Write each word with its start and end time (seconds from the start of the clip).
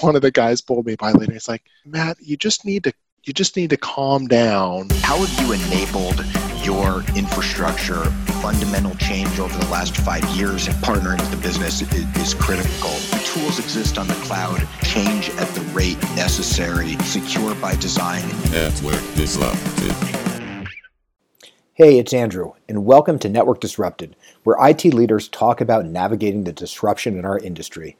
one 0.00 0.16
of 0.16 0.22
the 0.22 0.30
guys 0.30 0.60
pulled 0.60 0.86
me 0.86 0.96
by 0.96 1.12
later. 1.12 1.32
He's 1.32 1.48
like, 1.48 1.64
Matt, 1.84 2.16
you 2.20 2.36
just 2.36 2.64
need 2.64 2.84
to 2.84 2.92
you 3.24 3.32
just 3.34 3.56
need 3.56 3.70
to 3.70 3.76
calm 3.76 4.26
down. 4.26 4.88
How 5.02 5.18
have 5.18 5.46
you 5.46 5.52
enabled 5.52 6.24
your 6.64 7.02
infrastructure 7.14 8.04
fundamental 8.40 8.94
change 8.96 9.38
over 9.38 9.56
the 9.58 9.66
last 9.66 9.96
five 9.98 10.24
years 10.30 10.66
and 10.66 10.76
partnering 10.76 11.20
with 11.20 11.30
the 11.30 11.36
business 11.36 11.82
is, 11.82 12.16
is 12.16 12.34
critical. 12.34 12.90
The 12.90 13.22
tools 13.26 13.58
exist 13.58 13.98
on 13.98 14.06
the 14.06 14.14
cloud, 14.14 14.66
change 14.82 15.28
at 15.30 15.48
the 15.48 15.60
rate 15.72 16.00
necessary, 16.14 16.94
secure 17.02 17.54
by 17.56 17.74
design. 17.76 18.22
That's 18.44 18.82
where 18.82 18.98
disrupted. 19.14 19.92
Hey, 21.74 21.98
it's 21.98 22.12
Andrew, 22.12 22.54
and 22.68 22.84
welcome 22.84 23.18
to 23.20 23.28
Network 23.28 23.60
Disrupted, 23.60 24.16
where 24.42 24.56
IT 24.68 24.84
leaders 24.86 25.28
talk 25.28 25.60
about 25.60 25.84
navigating 25.84 26.44
the 26.44 26.52
disruption 26.52 27.18
in 27.18 27.24
our 27.24 27.38
industry. 27.38 27.96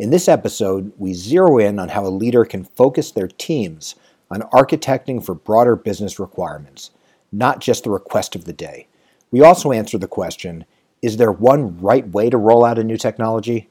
In 0.00 0.08
this 0.08 0.28
episode, 0.28 0.94
we 0.96 1.12
zero 1.12 1.58
in 1.58 1.78
on 1.78 1.90
how 1.90 2.06
a 2.06 2.08
leader 2.08 2.46
can 2.46 2.64
focus 2.64 3.10
their 3.10 3.28
teams 3.28 3.96
on 4.30 4.40
architecting 4.50 5.22
for 5.22 5.34
broader 5.34 5.76
business 5.76 6.18
requirements, 6.18 6.90
not 7.30 7.60
just 7.60 7.84
the 7.84 7.90
request 7.90 8.34
of 8.34 8.46
the 8.46 8.52
day. 8.54 8.86
We 9.30 9.42
also 9.42 9.72
answer 9.72 9.98
the 9.98 10.08
question 10.08 10.64
Is 11.02 11.18
there 11.18 11.30
one 11.30 11.76
right 11.76 12.08
way 12.08 12.30
to 12.30 12.38
roll 12.38 12.64
out 12.64 12.78
a 12.78 12.82
new 12.82 12.96
technology? 12.96 13.68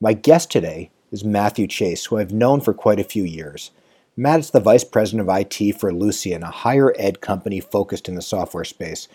My 0.00 0.14
guest 0.14 0.50
today 0.50 0.90
is 1.12 1.22
Matthew 1.22 1.68
Chase, 1.68 2.06
who 2.06 2.18
I've 2.18 2.32
known 2.32 2.60
for 2.60 2.74
quite 2.74 2.98
a 2.98 3.04
few 3.04 3.22
years. 3.22 3.70
Matt 4.16 4.40
is 4.40 4.50
the 4.50 4.58
Vice 4.58 4.82
President 4.82 5.30
of 5.30 5.36
IT 5.36 5.78
for 5.78 5.92
Ellucian, 5.92 6.42
a 6.42 6.50
higher 6.50 6.92
ed 6.98 7.20
company 7.20 7.60
focused 7.60 8.08
in 8.08 8.16
the 8.16 8.20
software 8.20 8.64
space. 8.64 9.06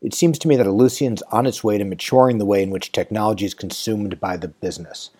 It 0.00 0.14
seems 0.14 0.38
to 0.38 0.46
me 0.46 0.54
that 0.54 0.68
Ellucian's 0.68 1.22
on 1.32 1.46
its 1.46 1.64
way 1.64 1.78
to 1.78 1.84
maturing 1.84 2.38
the 2.38 2.46
way 2.46 2.62
in 2.62 2.70
which 2.70 2.92
technology 2.92 3.44
is 3.44 3.54
consumed 3.54 4.20
by 4.20 4.36
the 4.36 4.46
business. 4.46 5.10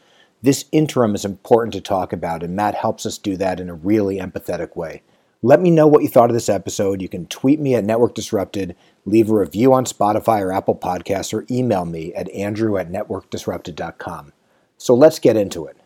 This 0.42 0.64
interim 0.72 1.14
is 1.14 1.24
important 1.24 1.72
to 1.74 1.80
talk 1.80 2.12
about, 2.12 2.42
and 2.42 2.56
Matt 2.56 2.74
helps 2.74 3.06
us 3.06 3.16
do 3.16 3.36
that 3.36 3.60
in 3.60 3.70
a 3.70 3.74
really 3.74 4.18
empathetic 4.18 4.74
way. 4.74 5.02
Let 5.40 5.60
me 5.60 5.70
know 5.70 5.86
what 5.86 6.02
you 6.02 6.08
thought 6.08 6.30
of 6.30 6.34
this 6.34 6.48
episode. 6.48 7.00
You 7.00 7.08
can 7.08 7.26
tweet 7.26 7.60
me 7.60 7.76
at 7.76 7.84
Network 7.84 8.14
Disrupted, 8.14 8.74
leave 9.04 9.30
a 9.30 9.34
review 9.34 9.72
on 9.72 9.84
Spotify 9.84 10.40
or 10.40 10.52
Apple 10.52 10.74
Podcasts, 10.74 11.32
or 11.32 11.46
email 11.48 11.84
me 11.84 12.12
at 12.14 12.28
andrew 12.30 12.76
at 12.76 12.90
networkdisrupted.com. 12.90 14.32
So 14.78 14.94
let's 14.94 15.20
get 15.20 15.36
into 15.36 15.66
it. 15.66 15.76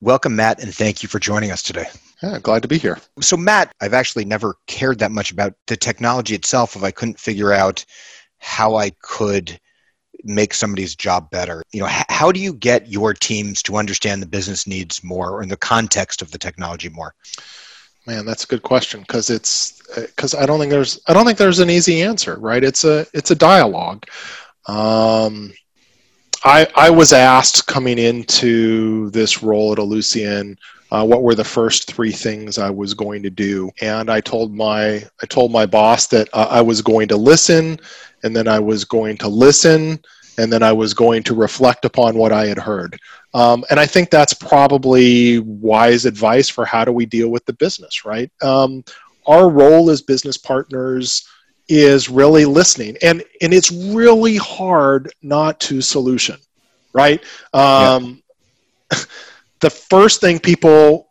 Welcome, 0.00 0.34
Matt, 0.34 0.62
and 0.62 0.74
thank 0.74 1.02
you 1.02 1.08
for 1.08 1.18
joining 1.18 1.50
us 1.50 1.62
today. 1.62 1.86
Yeah, 2.22 2.38
glad 2.38 2.62
to 2.62 2.68
be 2.68 2.78
here. 2.78 2.98
So, 3.20 3.36
Matt, 3.36 3.72
I've 3.82 3.94
actually 3.94 4.24
never 4.24 4.56
cared 4.66 4.98
that 5.00 5.12
much 5.12 5.30
about 5.30 5.54
the 5.66 5.76
technology 5.76 6.34
itself 6.34 6.74
if 6.74 6.82
I 6.82 6.90
couldn't 6.90 7.20
figure 7.20 7.52
out 7.52 7.84
how 8.38 8.76
I 8.76 8.90
could 9.00 9.58
make 10.24 10.54
somebody's 10.54 10.94
job 10.94 11.30
better. 11.30 11.62
You 11.72 11.80
know 11.80 11.90
how 12.08 12.32
do 12.32 12.40
you 12.40 12.52
get 12.52 12.90
your 12.90 13.14
teams 13.14 13.62
to 13.64 13.76
understand 13.76 14.22
the 14.22 14.26
business 14.26 14.66
needs 14.66 15.04
more 15.04 15.30
or 15.30 15.42
in 15.42 15.48
the 15.48 15.56
context 15.56 16.22
of 16.22 16.30
the 16.30 16.38
technology 16.38 16.88
more? 16.88 17.14
Man 18.06 18.26
that's 18.26 18.44
a 18.44 18.48
good 18.48 18.62
question 18.62 19.00
because 19.00 19.30
it's 19.30 19.80
because 19.96 20.34
i 20.34 20.44
don't 20.44 20.58
think 20.58 20.70
there's 20.70 21.00
i 21.06 21.14
don't 21.14 21.24
think 21.24 21.38
there's 21.38 21.60
an 21.60 21.70
easy 21.70 22.02
answer 22.02 22.36
right? 22.38 22.62
It's 22.62 22.84
a 22.84 23.06
it's 23.14 23.30
a 23.30 23.34
dialogue. 23.34 24.06
Um, 24.66 25.52
I, 26.44 26.66
I 26.76 26.90
was 26.90 27.12
asked 27.12 27.66
coming 27.66 27.98
into 27.98 29.10
this 29.10 29.42
role 29.42 29.72
at 29.72 29.78
Ellucian 29.78 30.56
uh, 30.90 31.04
what 31.04 31.22
were 31.22 31.34
the 31.34 31.44
first 31.44 31.92
three 31.92 32.12
things 32.12 32.58
I 32.58 32.70
was 32.70 32.94
going 32.94 33.22
to 33.22 33.30
do, 33.30 33.70
and 33.80 34.10
I 34.10 34.20
told 34.20 34.54
my 34.54 35.04
I 35.22 35.26
told 35.28 35.50
my 35.50 35.66
boss 35.66 36.06
that 36.08 36.28
uh, 36.32 36.48
I 36.50 36.60
was 36.60 36.82
going 36.82 37.08
to 37.08 37.16
listen, 37.16 37.78
and 38.22 38.34
then 38.34 38.48
I 38.48 38.58
was 38.58 38.84
going 38.84 39.16
to 39.18 39.28
listen, 39.28 39.98
and 40.38 40.52
then 40.52 40.62
I 40.62 40.72
was 40.72 40.94
going 40.94 41.22
to 41.24 41.34
reflect 41.34 41.84
upon 41.84 42.16
what 42.16 42.32
I 42.32 42.46
had 42.46 42.58
heard. 42.58 42.98
Um, 43.32 43.64
and 43.70 43.80
I 43.80 43.86
think 43.86 44.10
that's 44.10 44.34
probably 44.34 45.40
wise 45.40 46.04
advice 46.04 46.48
for 46.48 46.64
how 46.64 46.84
do 46.84 46.92
we 46.92 47.06
deal 47.06 47.30
with 47.30 47.44
the 47.46 47.52
business, 47.52 48.04
right? 48.04 48.30
Um, 48.42 48.84
our 49.26 49.48
role 49.50 49.90
as 49.90 50.02
business 50.02 50.36
partners 50.36 51.28
is 51.68 52.08
really 52.08 52.44
listening, 52.44 52.96
and 53.02 53.24
and 53.40 53.54
it's 53.54 53.72
really 53.72 54.36
hard 54.36 55.12
not 55.22 55.58
to 55.60 55.80
solution, 55.80 56.36
right? 56.92 57.22
Um, 57.52 58.22
yeah. 58.92 58.98
the 59.64 59.70
first 59.70 60.20
thing 60.20 60.38
people 60.38 61.10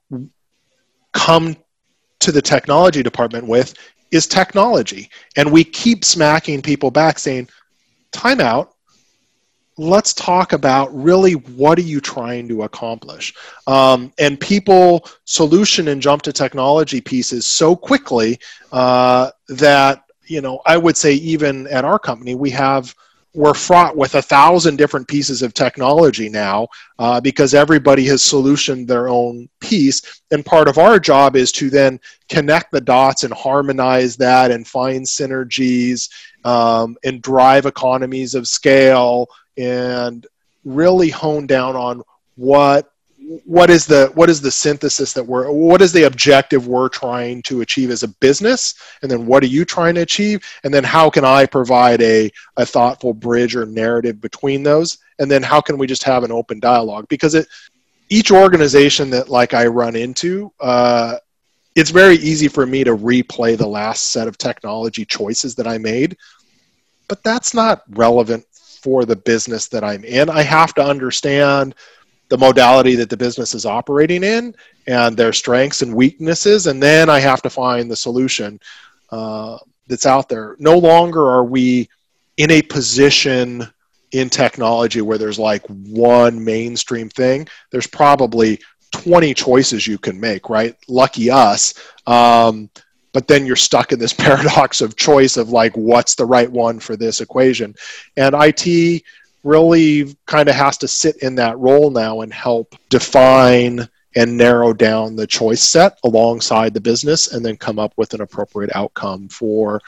come 1.13 1.55
to 2.19 2.31
the 2.31 2.41
technology 2.41 3.01
department 3.01 3.47
with 3.47 3.73
is 4.11 4.27
technology. 4.27 5.09
And 5.35 5.51
we 5.51 5.63
keep 5.63 6.05
smacking 6.05 6.61
people 6.61 6.91
back 6.91 7.17
saying, 7.17 7.49
time 8.11 8.39
out. 8.39 8.75
Let's 9.75 10.13
talk 10.13 10.53
about 10.53 10.93
really 10.93 11.33
what 11.33 11.79
are 11.79 11.81
you 11.81 11.99
trying 11.99 12.47
to 12.49 12.61
accomplish? 12.61 13.33
Um, 13.65 14.13
and 14.19 14.39
people 14.39 15.07
solution 15.25 15.87
and 15.87 15.99
jump 15.99 16.21
to 16.23 16.31
technology 16.31 17.01
pieces 17.01 17.47
so 17.47 17.75
quickly 17.75 18.37
uh, 18.71 19.31
that, 19.49 20.03
you 20.27 20.41
know, 20.41 20.61
I 20.67 20.77
would 20.77 20.95
say 20.95 21.15
even 21.15 21.65
at 21.67 21.85
our 21.85 21.97
company, 21.97 22.35
we 22.35 22.51
have 22.51 22.93
we're 23.33 23.53
fraught 23.53 23.97
with 23.97 24.13
a 24.15 24.21
thousand 24.21 24.77
different 24.77 25.07
pieces 25.07 25.41
of 25.41 25.53
technology 25.53 26.29
now 26.29 26.67
uh, 26.99 27.19
because 27.19 27.53
everybody 27.53 28.05
has 28.05 28.21
solutioned 28.21 28.87
their 28.87 29.09
own 29.09 29.49
piece. 29.59 30.21
And 30.31 30.45
part 30.45 30.67
of 30.67 30.77
our 30.77 30.99
job 30.99 31.35
is 31.35 31.51
to 31.53 31.69
then 31.69 31.99
connect 32.29 32.71
the 32.71 32.81
dots 32.81 33.23
and 33.23 33.33
harmonize 33.33 34.15
that 34.17 34.51
and 34.51 34.67
find 34.67 35.03
synergies 35.03 36.09
um, 36.45 36.95
and 37.03 37.21
drive 37.21 37.65
economies 37.65 38.35
of 38.35 38.47
scale 38.47 39.27
and 39.57 40.27
really 40.63 41.09
hone 41.09 41.47
down 41.47 41.75
on 41.75 42.03
what 42.35 42.92
what 43.45 43.69
is 43.69 43.85
the 43.85 44.11
what 44.15 44.29
is 44.29 44.41
the 44.41 44.51
synthesis 44.51 45.13
that 45.13 45.23
we're 45.23 45.49
what 45.51 45.81
is 45.81 45.93
the 45.93 46.03
objective 46.03 46.67
we're 46.67 46.89
trying 46.89 47.41
to 47.43 47.61
achieve 47.61 47.89
as 47.89 48.03
a 48.03 48.07
business? 48.07 48.75
And 49.01 49.09
then 49.09 49.25
what 49.25 49.43
are 49.43 49.47
you 49.47 49.65
trying 49.65 49.95
to 49.95 50.01
achieve? 50.01 50.43
And 50.63 50.73
then 50.73 50.83
how 50.83 51.09
can 51.09 51.23
i 51.23 51.45
provide 51.45 52.01
a, 52.01 52.29
a 52.57 52.65
thoughtful 52.65 53.13
bridge 53.13 53.55
or 53.55 53.65
narrative 53.65 54.19
between 54.19 54.63
those? 54.63 54.97
And 55.19 55.29
then 55.29 55.43
how 55.43 55.61
can 55.61 55.77
we 55.77 55.87
just 55.87 56.03
have 56.03 56.23
an 56.23 56.31
open 56.31 56.59
dialogue? 56.59 57.07
Because 57.07 57.35
it 57.35 57.47
each 58.09 58.31
organization 58.31 59.09
that 59.09 59.29
like 59.29 59.53
i 59.53 59.65
run 59.65 59.95
into 59.95 60.51
uh, 60.59 61.15
it's 61.75 61.89
very 61.89 62.15
easy 62.17 62.47
for 62.47 62.65
me 62.65 62.83
to 62.83 62.95
replay 62.95 63.57
the 63.57 63.67
last 63.67 64.11
set 64.11 64.27
of 64.27 64.37
technology 64.37 65.05
choices 65.05 65.55
that 65.55 65.67
i 65.67 65.77
made. 65.77 66.17
But 67.07 67.23
that's 67.23 67.53
not 67.53 67.83
relevant 67.89 68.45
for 68.81 69.05
the 69.05 69.15
business 69.15 69.67
that 69.69 69.83
i'm 69.83 70.03
in. 70.03 70.29
I 70.29 70.41
have 70.41 70.73
to 70.75 70.83
understand 70.83 71.75
the 72.29 72.37
modality 72.37 72.95
that 72.95 73.09
the 73.09 73.17
business 73.17 73.53
is 73.53 73.65
operating 73.65 74.23
in 74.23 74.55
and 74.87 75.15
their 75.15 75.33
strengths 75.33 75.81
and 75.81 75.93
weaknesses 75.93 76.67
and 76.67 76.81
then 76.81 77.09
i 77.09 77.19
have 77.19 77.41
to 77.41 77.49
find 77.49 77.89
the 77.89 77.95
solution 77.95 78.59
uh, 79.11 79.57
that's 79.87 80.05
out 80.05 80.29
there. 80.29 80.55
No 80.59 80.77
longer 80.77 81.21
are 81.29 81.43
we 81.43 81.89
in 82.37 82.49
a 82.51 82.61
position 82.63 83.67
in 84.11 84.29
technology 84.29 85.01
where 85.01 85.17
there's 85.17 85.39
like 85.39 85.63
one 85.67 86.43
mainstream 86.43 87.09
thing. 87.09 87.47
There's 87.71 87.87
probably 87.87 88.59
20 88.91 89.33
choices 89.33 89.87
you 89.87 89.97
can 89.97 90.19
make 90.19 90.49
right? 90.49 90.75
Lucky 90.87 91.29
us 91.29 91.73
um, 92.07 92.69
but 93.11 93.27
then 93.27 93.45
you're 93.45 93.55
stuck 93.55 93.91
in 93.91 93.99
this 93.99 94.13
paradox 94.25 94.81
of 94.81 94.95
choice 94.95 95.37
of 95.37 95.49
like 95.49 95.75
what's 95.77 96.15
the 96.15 96.25
right 96.25 96.51
one 96.51 96.79
for 96.79 96.95
this 96.95 97.21
equation? 97.21 97.75
And 98.17 98.35
it 98.35 99.03
really 99.43 100.15
kind 100.25 100.49
of 100.49 100.55
has 100.55 100.77
to 100.77 100.87
sit 100.87 101.17
in 101.17 101.35
that 101.35 101.57
role 101.59 101.89
now 101.89 102.21
and 102.21 102.33
help 102.33 102.75
define 102.89 103.87
and 104.15 104.37
narrow 104.37 104.73
down 104.73 105.15
the 105.15 105.27
choice 105.27 105.61
set 105.61 105.99
alongside 106.03 106.73
the 106.73 106.81
business 106.81 107.33
and 107.33 107.45
then 107.45 107.57
come 107.57 107.79
up 107.79 107.93
with 107.97 108.13
an 108.13 108.21
appropriate 108.21 108.73
outcome 108.75 109.27
for 109.27 109.81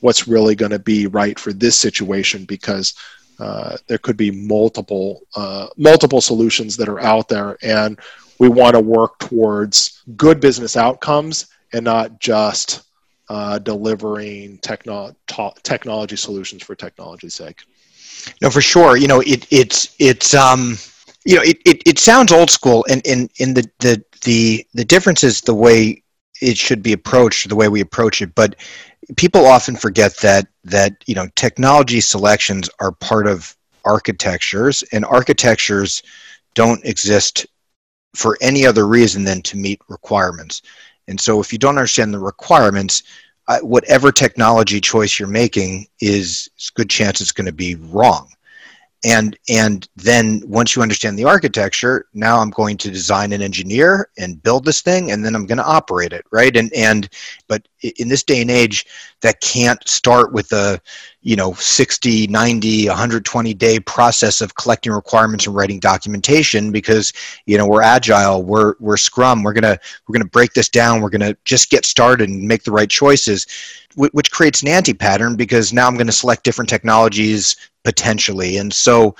what's 0.00 0.28
really 0.28 0.54
going 0.54 0.70
to 0.70 0.78
be 0.78 1.06
right 1.06 1.38
for 1.38 1.52
this 1.52 1.76
situation 1.76 2.44
because 2.44 2.94
uh, 3.40 3.76
there 3.88 3.98
could 3.98 4.16
be 4.16 4.30
multiple 4.30 5.22
uh, 5.34 5.66
multiple 5.76 6.20
solutions 6.20 6.76
that 6.76 6.88
are 6.88 7.00
out 7.00 7.28
there 7.28 7.56
and 7.62 7.98
we 8.38 8.48
want 8.48 8.74
to 8.74 8.80
work 8.80 9.18
towards 9.18 10.02
good 10.16 10.40
business 10.40 10.76
outcomes 10.76 11.46
and 11.72 11.84
not 11.84 12.20
just 12.20 12.82
uh, 13.28 13.58
delivering 13.58 14.58
techno- 14.58 15.14
technology 15.62 16.16
solutions 16.16 16.62
for 16.62 16.74
technology's 16.74 17.34
sake 17.34 17.64
no, 18.40 18.50
for 18.50 18.60
sure. 18.60 18.96
You 18.96 19.08
know, 19.08 19.20
it 19.20 19.46
it's 19.50 19.94
it's 19.98 20.34
um, 20.34 20.76
you 21.24 21.36
know, 21.36 21.42
it, 21.42 21.58
it, 21.64 21.82
it 21.86 21.98
sounds 21.98 22.32
old 22.32 22.50
school, 22.50 22.84
and 22.88 23.04
in 23.06 23.28
in 23.36 23.54
the 23.54 23.68
the 23.80 24.02
the 24.22 24.66
the 24.74 24.84
difference 24.84 25.24
is 25.24 25.40
the 25.40 25.54
way 25.54 26.02
it 26.40 26.58
should 26.58 26.82
be 26.82 26.92
approached, 26.92 27.48
the 27.48 27.56
way 27.56 27.68
we 27.68 27.80
approach 27.80 28.20
it. 28.20 28.34
But 28.34 28.56
people 29.16 29.46
often 29.46 29.76
forget 29.76 30.16
that 30.18 30.48
that 30.64 31.02
you 31.06 31.14
know 31.14 31.28
technology 31.36 32.00
selections 32.00 32.68
are 32.80 32.92
part 32.92 33.26
of 33.26 33.56
architectures, 33.84 34.82
and 34.92 35.04
architectures 35.04 36.02
don't 36.54 36.84
exist 36.84 37.46
for 38.14 38.38
any 38.40 38.64
other 38.66 38.86
reason 38.86 39.24
than 39.24 39.42
to 39.42 39.56
meet 39.56 39.80
requirements. 39.88 40.62
And 41.08 41.20
so, 41.20 41.40
if 41.40 41.52
you 41.52 41.58
don't 41.58 41.76
understand 41.76 42.14
the 42.14 42.18
requirements, 42.18 43.02
uh, 43.48 43.60
whatever 43.60 44.10
technology 44.10 44.80
choice 44.80 45.18
you're 45.18 45.28
making 45.28 45.86
is 46.00 46.48
good 46.74 46.90
chance 46.90 47.20
it's 47.20 47.32
going 47.32 47.46
to 47.46 47.52
be 47.52 47.74
wrong. 47.76 48.28
And 49.06 49.36
and 49.50 49.86
then 49.96 50.42
once 50.46 50.74
you 50.74 50.80
understand 50.80 51.18
the 51.18 51.24
architecture 51.24 52.06
now 52.14 52.38
i'm 52.38 52.48
going 52.48 52.78
to 52.78 52.90
design 52.90 53.34
and 53.34 53.42
engineer 53.42 54.08
and 54.16 54.42
build 54.42 54.64
this 54.64 54.80
thing 54.80 55.10
and 55.10 55.22
then 55.22 55.34
i'm 55.34 55.44
going 55.44 55.58
to 55.58 55.66
operate 55.66 56.14
it 56.14 56.24
right? 56.30 56.56
And 56.56 56.72
and 56.72 57.08
but 57.46 57.68
in 57.98 58.08
this 58.08 58.22
day 58.22 58.40
and 58.40 58.50
age 58.50 58.86
that 59.20 59.40
can't 59.40 59.86
start 59.88 60.32
with 60.32 60.52
a 60.52 60.80
you 61.22 61.36
know 61.36 61.52
60 61.54 62.26
90 62.26 62.88
120 62.88 63.54
day 63.54 63.80
process 63.80 64.40
of 64.40 64.54
collecting 64.54 64.92
requirements 64.92 65.46
and 65.46 65.54
writing 65.54 65.78
documentation 65.78 66.72
because 66.72 67.12
you 67.46 67.56
know 67.56 67.66
we're 67.66 67.82
agile 67.82 68.42
we're 68.42 68.74
we're 68.80 68.96
scrum 68.96 69.42
we're 69.42 69.52
going 69.52 69.62
to 69.62 69.78
we're 70.06 70.12
going 70.12 70.24
to 70.24 70.30
break 70.30 70.52
this 70.54 70.68
down 70.68 71.00
we're 71.00 71.10
going 71.10 71.20
to 71.20 71.36
just 71.44 71.70
get 71.70 71.84
started 71.84 72.28
and 72.28 72.46
make 72.46 72.64
the 72.64 72.72
right 72.72 72.90
choices 72.90 73.46
which 73.96 74.32
creates 74.32 74.60
an 74.60 74.68
anti-pattern 74.68 75.36
because 75.36 75.72
now 75.72 75.86
i'm 75.86 75.94
going 75.94 76.06
to 76.06 76.12
select 76.12 76.42
different 76.42 76.68
technologies 76.68 77.56
potentially. 77.84 78.56
And 78.56 78.72
so 78.72 79.14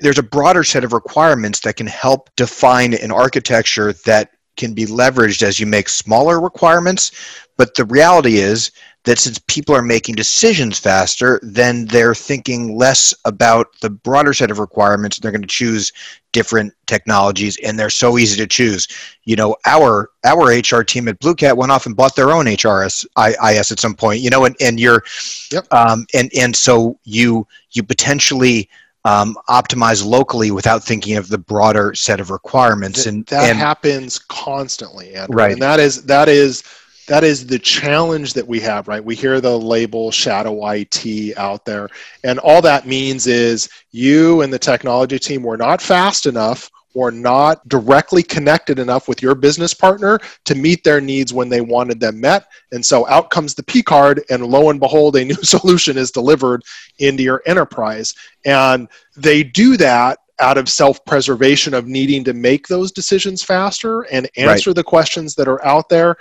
there's 0.00 0.18
a 0.18 0.22
broader 0.22 0.64
set 0.64 0.84
of 0.84 0.92
requirements 0.92 1.60
that 1.60 1.76
can 1.76 1.86
help 1.86 2.30
define 2.36 2.94
an 2.94 3.10
architecture 3.10 3.92
that 4.04 4.30
can 4.58 4.74
be 4.74 4.84
leveraged 4.84 5.42
as 5.42 5.58
you 5.58 5.66
make 5.66 5.88
smaller 5.88 6.40
requirements 6.40 7.12
but 7.58 7.74
the 7.74 7.84
reality 7.84 8.36
is 8.36 8.70
that 9.04 9.18
since 9.18 9.38
people 9.48 9.74
are 9.74 9.82
making 9.82 10.14
decisions 10.14 10.78
faster, 10.78 11.40
then 11.42 11.86
they're 11.86 12.14
thinking 12.14 12.76
less 12.76 13.12
about 13.24 13.68
the 13.80 13.90
broader 13.90 14.32
set 14.32 14.50
of 14.50 14.60
requirements. 14.60 15.18
They're 15.18 15.32
going 15.32 15.42
to 15.42 15.48
choose 15.48 15.92
different 16.32 16.72
technologies, 16.86 17.58
and 17.64 17.76
they're 17.76 17.90
so 17.90 18.16
easy 18.16 18.36
to 18.36 18.46
choose. 18.46 18.86
You 19.24 19.34
know, 19.34 19.56
our 19.66 20.10
our 20.24 20.46
HR 20.46 20.84
team 20.84 21.08
at 21.08 21.18
BlueCat 21.18 21.56
went 21.56 21.72
off 21.72 21.86
and 21.86 21.96
bought 21.96 22.14
their 22.14 22.30
own 22.30 22.46
HRS 22.46 23.04
IS 23.18 23.72
at 23.72 23.80
some 23.80 23.94
point. 23.94 24.20
You 24.20 24.30
know, 24.30 24.44
and 24.44 24.54
and 24.60 24.78
you're, 24.78 25.02
yep. 25.50 25.66
um, 25.72 26.06
and 26.14 26.30
and 26.38 26.54
so 26.54 26.96
you 27.04 27.46
you 27.72 27.82
potentially 27.82 28.68
um, 29.08 29.38
optimize 29.48 30.04
locally 30.04 30.50
without 30.50 30.84
thinking 30.84 31.16
of 31.16 31.28
the 31.28 31.38
broader 31.38 31.94
set 31.94 32.20
of 32.20 32.30
requirements. 32.30 33.04
Th- 33.04 33.14
and 33.14 33.26
that 33.26 33.50
and, 33.50 33.58
happens 33.58 34.18
constantly, 34.18 35.14
Andrew. 35.14 35.36
right? 35.36 35.52
And 35.52 35.62
that 35.62 35.80
is 35.80 36.04
that 36.04 36.28
is 36.28 36.62
that 37.06 37.24
is 37.24 37.46
the 37.46 37.58
challenge 37.58 38.34
that 38.34 38.46
we 38.46 38.60
have, 38.60 38.86
right? 38.86 39.02
We 39.02 39.14
hear 39.14 39.40
the 39.40 39.58
label 39.58 40.10
shadow 40.10 40.68
IT 40.68 41.38
out 41.38 41.64
there, 41.64 41.88
and 42.22 42.38
all 42.40 42.60
that 42.62 42.86
means 42.86 43.26
is 43.26 43.68
you 43.92 44.42
and 44.42 44.52
the 44.52 44.58
technology 44.58 45.18
team 45.18 45.42
were 45.42 45.56
not 45.56 45.80
fast 45.80 46.26
enough 46.26 46.70
or 46.98 47.12
not 47.12 47.66
directly 47.68 48.24
connected 48.24 48.80
enough 48.80 49.06
with 49.06 49.22
your 49.22 49.36
business 49.36 49.72
partner 49.72 50.18
to 50.44 50.56
meet 50.56 50.82
their 50.82 51.00
needs 51.00 51.32
when 51.32 51.48
they 51.48 51.60
wanted 51.60 52.00
them 52.00 52.20
met. 52.20 52.48
And 52.72 52.84
so 52.84 53.06
out 53.06 53.30
comes 53.30 53.54
the 53.54 53.62
P 53.62 53.84
card, 53.84 54.20
and 54.30 54.44
lo 54.44 54.70
and 54.70 54.80
behold, 54.80 55.14
a 55.14 55.24
new 55.24 55.34
solution 55.42 55.96
is 55.96 56.10
delivered 56.10 56.64
into 56.98 57.22
your 57.22 57.40
enterprise. 57.46 58.14
And 58.44 58.88
they 59.16 59.44
do 59.44 59.76
that 59.76 60.18
out 60.40 60.58
of 60.58 60.68
self 60.68 61.04
preservation 61.04 61.72
of 61.72 61.86
needing 61.86 62.24
to 62.24 62.32
make 62.32 62.66
those 62.66 62.90
decisions 62.90 63.44
faster 63.44 64.02
and 64.02 64.28
answer 64.36 64.70
right. 64.70 64.76
the 64.76 64.84
questions 64.84 65.36
that 65.36 65.46
are 65.46 65.64
out 65.64 65.88
there. 65.88 66.16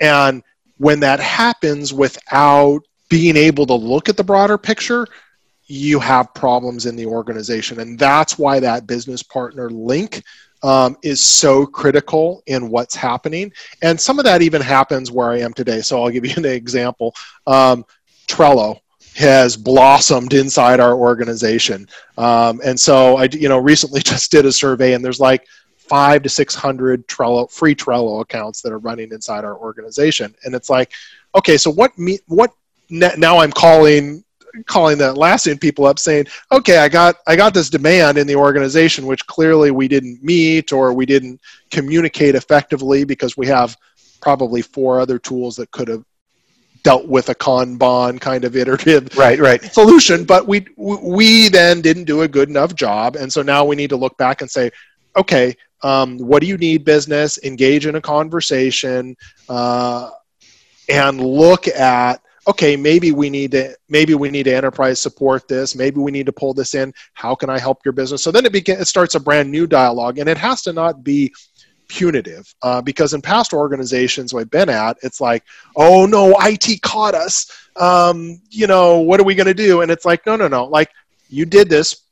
And 0.00 0.42
when 0.78 0.98
that 1.00 1.20
happens 1.20 1.92
without 1.92 2.80
being 3.08 3.36
able 3.36 3.64
to 3.66 3.74
look 3.74 4.08
at 4.08 4.16
the 4.16 4.24
broader 4.24 4.58
picture, 4.58 5.06
you 5.66 5.98
have 5.98 6.32
problems 6.34 6.86
in 6.86 6.96
the 6.96 7.06
organization. 7.06 7.80
And 7.80 7.98
that's 7.98 8.38
why 8.38 8.60
that 8.60 8.86
business 8.86 9.22
partner 9.22 9.70
link 9.70 10.22
um, 10.62 10.96
is 11.02 11.22
so 11.22 11.66
critical 11.66 12.42
in 12.46 12.70
what's 12.70 12.94
happening. 12.94 13.52
And 13.82 14.00
some 14.00 14.18
of 14.18 14.24
that 14.24 14.42
even 14.42 14.62
happens 14.62 15.10
where 15.10 15.30
I 15.30 15.40
am 15.40 15.52
today. 15.52 15.80
So 15.80 16.02
I'll 16.02 16.10
give 16.10 16.24
you 16.24 16.34
an 16.36 16.44
example. 16.44 17.14
Um, 17.46 17.84
Trello 18.26 18.80
has 19.16 19.56
blossomed 19.56 20.34
inside 20.34 20.78
our 20.78 20.94
organization. 20.94 21.88
Um, 22.18 22.60
and 22.64 22.78
so 22.78 23.16
I, 23.16 23.28
you 23.32 23.48
know, 23.48 23.58
recently 23.58 24.00
just 24.04 24.30
did 24.30 24.46
a 24.46 24.52
survey 24.52 24.92
and 24.92 25.04
there's 25.04 25.20
like 25.20 25.46
five 25.76 26.22
to 26.22 26.28
600 26.28 27.06
Trello, 27.08 27.50
free 27.50 27.74
Trello 27.74 28.20
accounts 28.20 28.60
that 28.62 28.72
are 28.72 28.78
running 28.78 29.12
inside 29.12 29.44
our 29.44 29.56
organization. 29.56 30.34
And 30.44 30.54
it's 30.54 30.68
like, 30.68 30.92
okay, 31.34 31.56
so 31.56 31.70
what 31.70 31.96
me, 31.98 32.18
what 32.26 32.52
now 32.90 33.38
I'm 33.38 33.52
calling, 33.52 34.24
calling 34.64 34.98
the 34.98 35.12
Atlassian 35.12 35.60
people 35.60 35.86
up 35.86 35.98
saying, 35.98 36.26
okay, 36.52 36.78
I 36.78 36.88
got, 36.88 37.16
I 37.26 37.36
got 37.36 37.54
this 37.54 37.70
demand 37.70 38.18
in 38.18 38.26
the 38.26 38.36
organization, 38.36 39.06
which 39.06 39.26
clearly 39.26 39.70
we 39.70 39.88
didn't 39.88 40.22
meet 40.22 40.72
or 40.72 40.92
we 40.92 41.06
didn't 41.06 41.40
communicate 41.70 42.34
effectively 42.34 43.04
because 43.04 43.36
we 43.36 43.46
have 43.46 43.76
probably 44.20 44.62
four 44.62 45.00
other 45.00 45.18
tools 45.18 45.56
that 45.56 45.70
could 45.70 45.88
have 45.88 46.04
dealt 46.82 47.08
with 47.08 47.28
a 47.30 47.34
Kanban 47.34 48.20
kind 48.20 48.44
of 48.44 48.54
iterative 48.56 49.16
right, 49.18 49.40
right. 49.40 49.60
solution, 49.72 50.24
but 50.24 50.46
we 50.46 50.66
we 50.76 51.48
then 51.48 51.80
didn't 51.80 52.04
do 52.04 52.22
a 52.22 52.28
good 52.28 52.48
enough 52.48 52.76
job, 52.76 53.16
and 53.16 53.32
so 53.32 53.42
now 53.42 53.64
we 53.64 53.74
need 53.74 53.90
to 53.90 53.96
look 53.96 54.16
back 54.18 54.40
and 54.40 54.48
say, 54.48 54.70
okay, 55.16 55.54
um, 55.82 56.18
what 56.18 56.40
do 56.40 56.46
you 56.46 56.56
need 56.56 56.84
business 56.84 57.38
engage 57.42 57.86
in 57.86 57.96
a 57.96 58.00
conversation 58.00 59.16
uh, 59.48 60.10
and 60.88 61.20
look 61.20 61.66
at 61.68 62.20
okay 62.46 62.76
maybe 62.76 63.12
we 63.12 63.28
need 63.28 63.50
to 63.50 63.74
maybe 63.88 64.14
we 64.14 64.30
need 64.30 64.44
to 64.44 64.54
enterprise 64.54 65.00
support 65.00 65.48
this 65.48 65.74
maybe 65.74 66.00
we 66.00 66.10
need 66.10 66.26
to 66.26 66.32
pull 66.32 66.54
this 66.54 66.74
in 66.74 66.92
how 67.14 67.34
can 67.34 67.50
i 67.50 67.58
help 67.58 67.84
your 67.84 67.92
business 67.92 68.22
so 68.22 68.30
then 68.30 68.46
it, 68.46 68.52
begins. 68.52 68.80
it 68.80 68.86
starts 68.86 69.14
a 69.14 69.20
brand 69.20 69.50
new 69.50 69.66
dialogue 69.66 70.18
and 70.18 70.28
it 70.28 70.38
has 70.38 70.62
to 70.62 70.72
not 70.72 71.02
be 71.02 71.32
punitive 71.88 72.52
uh, 72.62 72.82
because 72.82 73.14
in 73.14 73.22
past 73.22 73.52
organizations 73.52 74.34
i've 74.34 74.50
been 74.50 74.68
at 74.68 74.96
it's 75.02 75.20
like 75.20 75.44
oh 75.76 76.04
no 76.04 76.34
it 76.40 76.82
caught 76.82 77.14
us 77.14 77.50
um, 77.76 78.40
you 78.50 78.66
know 78.66 78.98
what 78.98 79.20
are 79.20 79.24
we 79.24 79.34
going 79.34 79.46
to 79.46 79.54
do 79.54 79.82
and 79.82 79.90
it's 79.90 80.04
like 80.04 80.24
no 80.26 80.34
no 80.34 80.48
no 80.48 80.64
like 80.64 80.90
you 81.28 81.44
did 81.44 81.68
this 81.68 82.02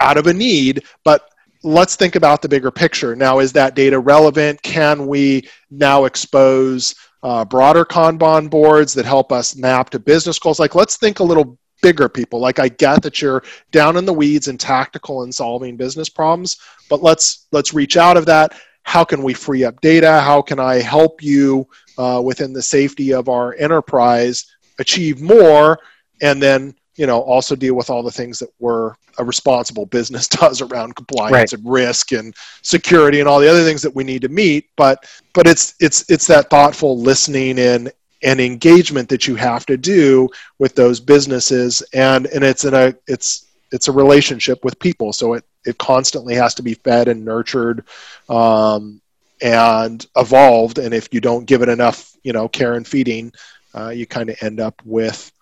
out 0.00 0.16
of 0.16 0.26
a 0.26 0.32
need 0.32 0.84
but 1.04 1.30
let's 1.64 1.96
think 1.96 2.14
about 2.14 2.42
the 2.42 2.48
bigger 2.48 2.70
picture. 2.70 3.16
Now, 3.16 3.38
is 3.38 3.52
that 3.54 3.74
data 3.74 3.98
relevant? 3.98 4.62
Can 4.62 5.06
we 5.06 5.48
now 5.70 6.04
expose 6.04 6.94
uh, 7.24 7.44
broader 7.44 7.84
Kanban 7.84 8.48
boards 8.48 8.94
that 8.94 9.06
help 9.06 9.32
us 9.32 9.56
map 9.56 9.90
to 9.90 9.98
business 9.98 10.38
goals? 10.38 10.60
Like, 10.60 10.74
let's 10.74 10.96
think 10.96 11.18
a 11.18 11.24
little 11.24 11.58
bigger 11.82 12.08
people. 12.08 12.38
Like, 12.38 12.58
I 12.58 12.68
get 12.68 13.02
that 13.02 13.20
you're 13.20 13.42
down 13.72 13.96
in 13.96 14.04
the 14.04 14.12
weeds 14.12 14.48
and 14.48 14.60
tactical 14.60 15.24
in 15.24 15.32
solving 15.32 15.76
business 15.76 16.08
problems, 16.08 16.58
but 16.88 17.02
let's 17.02 17.46
let's 17.50 17.74
reach 17.74 17.96
out 17.96 18.16
of 18.16 18.26
that. 18.26 18.52
How 18.84 19.02
can 19.02 19.22
we 19.22 19.32
free 19.32 19.64
up 19.64 19.80
data? 19.80 20.20
How 20.20 20.42
can 20.42 20.60
I 20.60 20.76
help 20.76 21.22
you 21.22 21.66
uh, 21.96 22.20
within 22.22 22.52
the 22.52 22.62
safety 22.62 23.14
of 23.14 23.28
our 23.28 23.54
enterprise 23.58 24.44
achieve 24.78 25.22
more? 25.22 25.78
And 26.20 26.42
then 26.42 26.74
you 26.96 27.06
know 27.06 27.20
also 27.20 27.56
deal 27.56 27.74
with 27.74 27.90
all 27.90 28.02
the 28.02 28.10
things 28.10 28.38
that 28.38 28.50
we're 28.58 28.94
a 29.18 29.24
responsible 29.24 29.86
business 29.86 30.28
does 30.40 30.60
around 30.60 30.94
compliance 30.96 31.32
right. 31.32 31.52
and 31.52 31.70
risk 31.70 32.12
and 32.12 32.34
security 32.62 33.20
and 33.20 33.28
all 33.28 33.40
the 33.40 33.50
other 33.50 33.64
things 33.64 33.82
that 33.82 33.94
we 33.94 34.04
need 34.04 34.22
to 34.22 34.28
meet. 34.28 34.68
But 34.76 35.04
but 35.32 35.46
it's 35.46 35.74
it's 35.80 36.08
it's 36.10 36.26
that 36.28 36.50
thoughtful 36.50 36.98
listening 36.98 37.58
and 37.58 37.92
and 38.22 38.40
engagement 38.40 39.08
that 39.10 39.28
you 39.28 39.34
have 39.34 39.66
to 39.66 39.76
do 39.76 40.28
with 40.58 40.74
those 40.74 41.00
businesses. 41.00 41.82
And 41.92 42.26
and 42.26 42.42
it's 42.44 42.64
in 42.64 42.74
a 42.74 42.94
it's 43.06 43.46
it's 43.72 43.88
a 43.88 43.92
relationship 43.92 44.64
with 44.64 44.78
people. 44.78 45.12
So 45.12 45.34
it 45.34 45.44
it 45.64 45.78
constantly 45.78 46.34
has 46.34 46.54
to 46.54 46.62
be 46.62 46.74
fed 46.74 47.08
and 47.08 47.24
nurtured 47.24 47.84
um, 48.28 49.00
and 49.42 50.04
evolved. 50.16 50.78
And 50.78 50.94
if 50.94 51.08
you 51.12 51.20
don't 51.20 51.46
give 51.46 51.62
it 51.62 51.68
enough 51.68 52.16
you 52.22 52.32
know 52.32 52.48
care 52.48 52.74
and 52.74 52.86
feeding 52.86 53.32
uh, 53.74 53.88
you 53.88 54.06
kind 54.06 54.30
of 54.30 54.36
end 54.40 54.60
up 54.60 54.80
with 54.84 55.32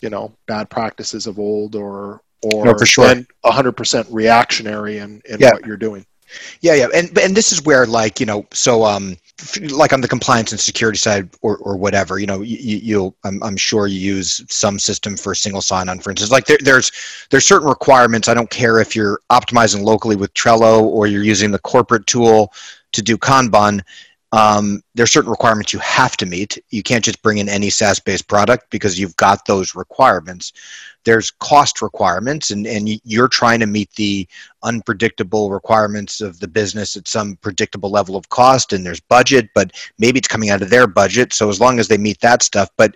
you 0.00 0.10
know 0.10 0.32
bad 0.46 0.70
practices 0.70 1.26
of 1.26 1.38
old 1.38 1.74
or 1.74 2.20
or 2.42 2.64
no, 2.64 2.78
for 2.78 2.86
sure. 2.86 3.14
100% 3.44 4.06
reactionary 4.10 4.98
in, 4.98 5.20
in 5.28 5.40
yeah. 5.40 5.52
what 5.52 5.66
you're 5.66 5.76
doing. 5.76 6.06
Yeah 6.60 6.74
yeah. 6.74 6.88
And 6.94 7.16
and 7.18 7.34
this 7.36 7.52
is 7.52 7.62
where 7.62 7.86
like 7.86 8.20
you 8.20 8.26
know 8.26 8.46
so 8.52 8.84
um 8.84 9.16
like 9.70 9.92
on 9.92 10.00
the 10.00 10.08
compliance 10.08 10.52
and 10.52 10.60
security 10.60 10.98
side 10.98 11.30
or, 11.42 11.56
or 11.58 11.76
whatever 11.76 12.18
you 12.18 12.26
know 12.26 12.42
you, 12.42 12.56
you'll 12.58 13.16
I'm, 13.24 13.42
I'm 13.42 13.56
sure 13.56 13.86
you 13.86 13.98
use 13.98 14.44
some 14.50 14.78
system 14.78 15.16
for 15.16 15.34
single 15.34 15.62
sign-on 15.62 16.00
for 16.00 16.10
instance. 16.10 16.30
Like 16.30 16.44
there, 16.44 16.58
there's 16.60 16.92
there's 17.30 17.46
certain 17.46 17.68
requirements. 17.68 18.28
I 18.28 18.34
don't 18.34 18.50
care 18.50 18.78
if 18.78 18.94
you're 18.94 19.20
optimizing 19.30 19.82
locally 19.82 20.16
with 20.16 20.34
trello 20.34 20.82
or 20.82 21.06
you're 21.06 21.24
using 21.24 21.50
the 21.50 21.58
corporate 21.60 22.06
tool 22.06 22.52
to 22.92 23.02
do 23.02 23.16
kanban 23.16 23.82
um, 24.32 24.82
there 24.94 25.04
are 25.04 25.06
certain 25.06 25.30
requirements 25.30 25.72
you 25.72 25.78
have 25.78 26.16
to 26.18 26.26
meet. 26.26 26.58
You 26.68 26.82
can't 26.82 27.04
just 27.04 27.22
bring 27.22 27.38
in 27.38 27.48
any 27.48 27.70
SaaS 27.70 27.98
based 27.98 28.28
product 28.28 28.68
because 28.70 28.98
you've 28.98 29.16
got 29.16 29.46
those 29.46 29.74
requirements. 29.74 30.52
There's 31.04 31.30
cost 31.30 31.80
requirements, 31.80 32.50
and, 32.50 32.66
and 32.66 32.88
you're 33.04 33.28
trying 33.28 33.60
to 33.60 33.66
meet 33.66 33.90
the 33.94 34.28
unpredictable 34.62 35.50
requirements 35.50 36.20
of 36.20 36.40
the 36.40 36.48
business 36.48 36.96
at 36.96 37.08
some 37.08 37.36
predictable 37.36 37.90
level 37.90 38.16
of 38.16 38.28
cost, 38.28 38.74
and 38.74 38.84
there's 38.84 39.00
budget, 39.00 39.48
but 39.54 39.72
maybe 39.98 40.18
it's 40.18 40.28
coming 40.28 40.50
out 40.50 40.60
of 40.60 40.68
their 40.68 40.86
budget. 40.86 41.32
So 41.32 41.48
as 41.48 41.60
long 41.60 41.78
as 41.78 41.88
they 41.88 41.96
meet 41.96 42.20
that 42.20 42.42
stuff, 42.42 42.68
but 42.76 42.94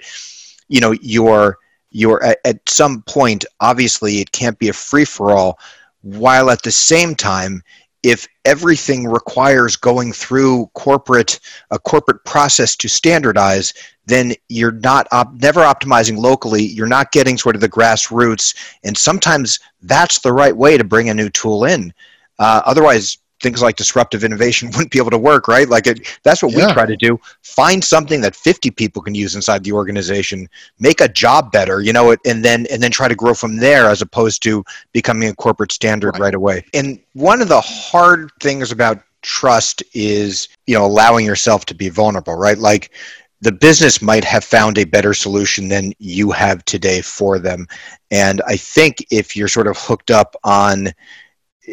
you 0.68 0.80
know, 0.80 0.92
you're 1.00 1.56
you're 1.90 2.22
at, 2.22 2.38
at 2.44 2.68
some 2.68 3.02
point, 3.02 3.44
obviously, 3.60 4.18
it 4.18 4.32
can't 4.32 4.58
be 4.58 4.68
a 4.68 4.72
free 4.72 5.04
for 5.04 5.30
all, 5.32 5.58
while 6.02 6.50
at 6.50 6.62
the 6.62 6.70
same 6.70 7.14
time, 7.14 7.62
if 8.02 8.26
everything 8.44 9.06
requires 9.06 9.76
going 9.76 10.12
through 10.12 10.66
corporate 10.74 11.38
a 11.70 11.78
corporate 11.78 12.24
process 12.24 12.74
to 12.76 12.88
standardize, 12.88 13.72
then 14.06 14.32
you're 14.48 14.72
not 14.72 15.06
op- 15.12 15.34
never 15.34 15.60
optimizing 15.60 16.18
locally. 16.18 16.62
You're 16.62 16.88
not 16.88 17.12
getting 17.12 17.38
sort 17.38 17.54
of 17.54 17.60
the 17.60 17.68
grassroots, 17.68 18.56
and 18.82 18.96
sometimes 18.96 19.60
that's 19.82 20.18
the 20.20 20.32
right 20.32 20.56
way 20.56 20.76
to 20.76 20.84
bring 20.84 21.08
a 21.08 21.14
new 21.14 21.30
tool 21.30 21.64
in. 21.64 21.92
Uh, 22.38 22.62
otherwise, 22.66 23.18
things 23.42 23.60
like 23.60 23.76
disruptive 23.76 24.24
innovation 24.24 24.68
wouldn't 24.72 24.90
be 24.90 24.98
able 24.98 25.10
to 25.10 25.18
work, 25.18 25.48
right? 25.48 25.68
Like 25.68 25.86
it, 25.86 26.18
that's 26.22 26.42
what 26.42 26.52
yeah. 26.52 26.68
we 26.68 26.72
try 26.72 26.86
to 26.86 26.96
do. 26.96 27.20
Find 27.42 27.84
something 27.84 28.20
that 28.22 28.34
50 28.34 28.70
people 28.70 29.02
can 29.02 29.14
use 29.14 29.34
inside 29.34 29.64
the 29.64 29.72
organization, 29.72 30.48
make 30.78 31.00
a 31.00 31.08
job 31.08 31.52
better, 31.52 31.80
you 31.80 31.92
know, 31.92 32.16
and 32.24 32.44
then 32.44 32.66
and 32.70 32.82
then 32.82 32.90
try 32.90 33.08
to 33.08 33.14
grow 33.14 33.34
from 33.34 33.56
there 33.56 33.88
as 33.88 34.00
opposed 34.00 34.42
to 34.44 34.64
becoming 34.92 35.28
a 35.28 35.34
corporate 35.34 35.72
standard 35.72 36.14
right, 36.14 36.20
right 36.20 36.34
away. 36.34 36.64
And 36.72 37.00
one 37.14 37.42
of 37.42 37.48
the 37.48 37.60
hard 37.60 38.30
things 38.40 38.72
about 38.72 39.02
trust 39.22 39.82
is, 39.94 40.48
you 40.66 40.74
know, 40.74 40.84
allowing 40.84 41.24
yourself 41.24 41.64
to 41.66 41.74
be 41.74 41.88
vulnerable, 41.88 42.34
right? 42.34 42.58
Like 42.58 42.90
the 43.40 43.52
business 43.52 44.00
might 44.00 44.24
have 44.24 44.44
found 44.44 44.78
a 44.78 44.84
better 44.84 45.12
solution 45.12 45.68
than 45.68 45.92
you 45.98 46.30
have 46.30 46.64
today 46.64 47.00
for 47.00 47.38
them. 47.38 47.66
And 48.10 48.40
I 48.46 48.56
think 48.56 49.04
if 49.10 49.36
you're 49.36 49.48
sort 49.48 49.66
of 49.66 49.76
hooked 49.76 50.10
up 50.10 50.36
on 50.44 50.92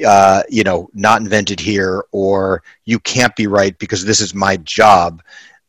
uh, 0.05 0.43
you 0.49 0.63
know, 0.63 0.89
not 0.93 1.21
invented 1.21 1.59
here, 1.59 2.03
or 2.11 2.63
you 2.85 2.99
can't 2.99 3.35
be 3.35 3.47
right 3.47 3.77
because 3.79 4.05
this 4.05 4.21
is 4.21 4.33
my 4.33 4.57
job. 4.57 5.21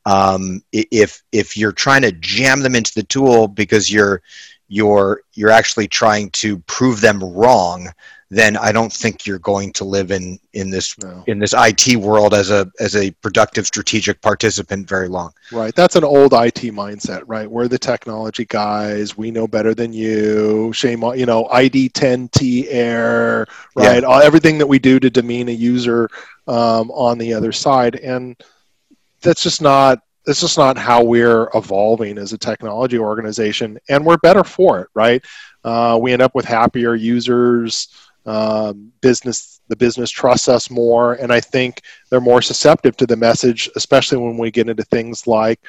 Um, 0.07 0.63
if 0.73 1.23
if 1.33 1.57
you're 1.57 1.73
trying 1.73 2.03
to 2.03 2.13
jam 2.13 2.61
them 2.61 2.75
into 2.75 2.93
the 2.95 3.03
tool 3.03 3.49
because 3.49 3.93
you're 3.93 4.23
you're 4.69 5.23
you're 5.35 5.51
actually 5.51 5.89
trying 5.89 6.31
to 6.31 6.59
prove 6.61 7.01
them 7.01 7.23
wrong, 7.23 7.89
then 8.31 8.57
I 8.57 8.71
don't 8.71 8.93
think 8.93 9.27
you're 9.27 9.41
going 9.41 9.73
to 9.75 9.85
live 9.85 10.13
in 10.13 10.39
in 10.53 10.71
this 10.71 10.97
no. 10.99 11.25
in 11.27 11.41
this 11.41 11.53
IT 11.57 11.97
world 11.97 12.33
as 12.33 12.51
a 12.51 12.71
as 12.79 12.95
a 12.95 13.11
productive 13.23 13.67
strategic 13.67 14.23
participant 14.23 14.89
very 14.89 15.09
long. 15.09 15.33
Right. 15.51 15.75
That's 15.75 15.97
an 15.97 16.05
old 16.05 16.33
IT 16.33 16.63
mindset, 16.73 17.25
right? 17.27 17.51
We're 17.51 17.67
the 17.67 17.79
technology 17.79 18.45
guys. 18.45 19.17
We 19.17 19.33
know 19.33 19.49
better 19.49 19.75
than 19.75 19.93
you. 19.93 20.73
Shame 20.73 21.03
on 21.03 21.19
you 21.19 21.27
know 21.27 21.49
ID10T 21.53 22.67
error, 22.71 23.49
right? 23.75 24.03
Yeah. 24.03 24.09
All, 24.09 24.23
everything 24.23 24.59
that 24.59 24.67
we 24.67 24.79
do 24.79 25.01
to 25.01 25.11
demean 25.11 25.49
a 25.49 25.53
user 25.53 26.09
um, 26.47 26.93
on 26.93 27.19
the 27.19 27.35
other 27.35 27.51
side, 27.51 27.97
and 27.97 28.37
that's 29.23 29.43
just 29.43 29.61
not 29.61 30.03
that's 30.25 30.41
just 30.41 30.57
not 30.57 30.79
how 30.79 31.03
we're 31.03 31.51
evolving 31.55 32.17
as 32.17 32.33
a 32.33 32.39
technology 32.39 32.99
organization, 32.99 33.77
and 33.89 34.07
we're 34.07 34.19
better 34.19 34.45
for 34.45 34.83
it, 34.83 34.89
right? 34.95 35.25
Uh, 35.65 35.99
we 36.01 36.13
end 36.13 36.23
up 36.23 36.35
with 36.35 36.45
happier 36.45 36.95
users 36.95 37.89
um, 38.31 38.93
business 39.01 39.61
the 39.69 39.77
business 39.77 40.11
trusts 40.11 40.49
us 40.49 40.71
more. 40.71 41.15
And 41.15 41.33
i 41.33 41.41
think 41.41 41.83
they're 42.09 42.21
more 42.21 42.43
susceptible 42.43 42.97
to 42.97 43.07
the 43.07 43.17
message 43.17 43.69
especially 43.77 44.19
when 44.19 44.37
we 44.39 44.51
get 44.51 44.69
into 44.69 44.85
things 44.85 45.27
like 45.27 45.61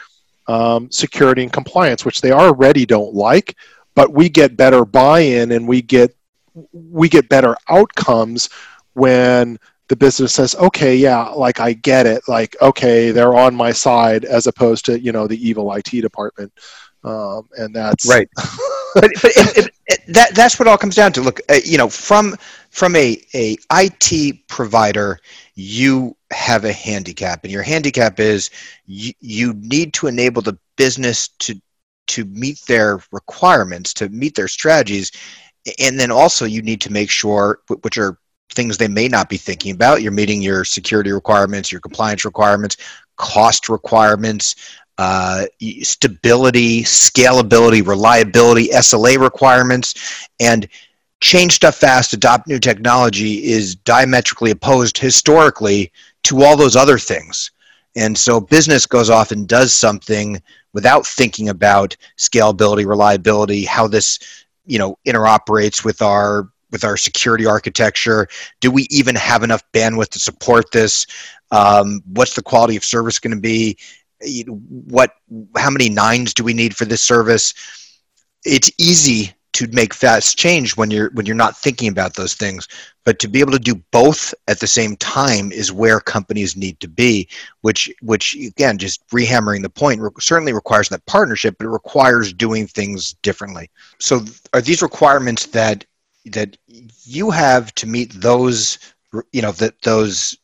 um, 0.48 0.92
security 0.92 1.44
and 1.44 1.54
compliance 1.54 2.06
which 2.06 2.22
they 2.22 2.32
already 2.32 2.86
don't 2.86 3.14
like 3.14 3.56
but 3.96 4.14
we 4.14 4.30
get 4.30 4.58
better 4.58 4.86
buy-in 4.86 5.52
and 5.52 5.68
we 5.68 5.82
get 5.82 6.16
we 6.74 7.10
get 7.10 7.30
better 7.30 7.56
outcomes 7.70 8.50
when 8.94 9.58
the 9.88 9.96
business 9.96 10.34
says 10.34 10.56
okay 10.56 10.96
yeah 10.96 11.30
like 11.30 11.60
i 11.60 11.74
get 11.74 12.06
it. 12.06 12.22
Like 12.28 12.56
okay 12.62 13.12
they're 13.12 13.36
on 13.36 13.56
my 13.56 13.72
side 13.72 14.26
as 14.26 14.46
opposed 14.48 14.86
to 14.86 15.00
you 15.00 15.12
know 15.12 15.28
the 15.28 15.48
evil 15.48 15.72
it 15.74 16.02
department 16.02 16.52
um, 17.04 17.48
and 17.58 17.76
that's 17.76 18.08
right 18.08 18.30
but, 18.94 19.12
but 19.22 19.32
it, 19.36 19.58
it, 19.58 19.74
it, 19.88 20.02
that 20.08 20.36
that's 20.36 20.60
what 20.60 20.68
all 20.68 20.78
comes 20.78 20.96
down 20.96 21.14
to. 21.14 21.22
Look, 21.22 21.40
uh, 21.50 21.60
you 21.64 21.78
know, 21.78 21.90
from 21.90 22.36
from 22.70 22.96
a 22.96 23.22
a 23.34 23.58
IT 23.72 24.48
provider, 24.48 25.20
you 25.56 26.16
have 26.32 26.66
a 26.66 26.74
handicap, 26.74 27.44
and 27.44 27.52
your 27.52 27.64
handicap 27.64 28.20
is 28.20 28.50
you, 28.86 29.14
you 29.20 29.54
need 29.54 29.94
to 29.96 30.08
enable 30.08 30.42
the 30.42 30.58
business 30.78 31.30
to 31.40 31.60
to 32.08 32.26
meet 32.26 32.60
their 32.68 33.00
requirements, 33.12 33.94
to 33.94 34.10
meet 34.10 34.36
their 34.36 34.48
strategies, 34.48 35.12
and 35.80 36.00
then 36.00 36.12
also 36.12 36.46
you 36.46 36.62
need 36.62 36.82
to 36.82 36.92
make 36.92 37.10
sure, 37.10 37.60
which 37.82 37.98
are 37.98 38.18
things 38.54 38.78
they 38.78 38.88
may 38.88 39.08
not 39.08 39.30
be 39.30 39.38
thinking 39.38 39.74
about. 39.74 40.02
You're 40.02 40.12
meeting 40.12 40.42
your 40.42 40.66
security 40.66 41.12
requirements, 41.12 41.72
your 41.72 41.80
compliance 41.80 42.26
requirements, 42.26 42.76
cost 43.16 43.70
requirements, 43.70 44.56
uh, 45.02 45.48
stability, 45.82 46.84
scalability, 46.84 47.86
reliability, 47.86 48.68
SLA 48.68 49.18
requirements, 49.20 50.28
and 50.40 50.68
change 51.22 51.54
stuff 51.54 51.76
fast, 51.76 52.14
adopt 52.14 52.48
new 52.48 52.60
technology 52.60 53.46
is 53.46 53.76
diametrically 53.76 54.52
opposed 54.52 55.00
historically 55.00 55.92
to 56.22 56.44
all 56.44 56.56
those 56.56 56.76
other 56.76 57.00
things. 57.00 57.50
And 57.96 58.16
so 58.16 58.40
business 58.40 58.86
goes 58.86 59.10
off 59.10 59.32
and 59.32 59.48
does 59.48 59.74
something 59.74 60.40
without 60.72 61.08
thinking 61.08 61.50
about 61.50 61.98
scalability, 62.20 62.86
reliability, 62.86 63.66
how 63.66 63.88
this, 63.88 64.20
you 64.68 64.78
know, 64.78 65.00
interoperates 65.08 65.84
with 65.84 66.04
our 66.04 66.48
with 66.70 66.84
our 66.84 66.96
security 66.96 67.48
architecture. 67.48 68.28
Do 68.60 68.70
we 68.70 68.84
even 68.92 69.16
have 69.16 69.42
enough 69.42 69.64
bandwidth 69.74 70.10
to 70.10 70.20
support 70.20 70.72
this? 70.72 71.08
Um, 71.50 72.04
what's 72.14 72.36
the 72.36 72.44
quality 72.44 72.78
of 72.78 72.86
service 72.86 73.18
going 73.18 73.36
to 73.36 73.42
be? 73.42 73.78
What 74.48 75.12
how 75.58 75.70
many 75.70 75.90
nines 75.90 76.34
do 76.34 76.44
we 76.44 76.54
need 76.54 76.76
for 76.76 76.86
this 76.86 77.02
service? 77.02 77.54
It's 78.46 78.72
easy 78.78 79.34
to 79.54 79.68
make 79.68 79.94
fast 79.94 80.38
change 80.38 80.78
when 80.78 80.92
you're 80.92 81.10
when 81.12 81.26
you're 81.26 81.36
not 81.36 81.58
thinking 81.58 81.90
about 81.90 82.16
those 82.16 82.34
things 82.34 82.68
but 83.04 83.20
to 83.20 83.28
be 83.28 83.40
able 83.40 83.52
to 83.52 83.60
do 83.60 83.76
both 83.92 84.34
at 84.48 84.60
the 84.60 84.68
same 84.68 84.96
time 84.98 85.52
is 85.52 85.72
where 85.72 86.00
companies 86.00 86.56
need 86.56 86.80
to 86.80 86.88
be 86.88 87.28
which 87.62 87.92
which 88.02 88.36
again 88.36 88.78
just 88.78 89.06
rehammering 89.10 89.62
the 89.62 89.70
point 89.70 90.02
certainly 90.22 90.54
requires 90.54 90.90
that 90.90 91.06
partnership 91.06 91.56
but 91.58 91.66
it 91.66 91.70
requires 91.70 92.34
doing 92.34 92.68
things 92.68 93.14
differently. 93.22 93.70
So 94.00 94.22
are 94.54 94.62
these 94.62 94.82
requirements 94.82 95.48
that 95.48 95.86
that 96.26 96.58
you 97.04 97.32
have 97.32 97.74
to 97.76 97.88
meet 97.88 98.12
those 98.14 98.80
you 99.34 99.42
know 99.42 99.52
that 99.54 99.82
those 99.82 100.38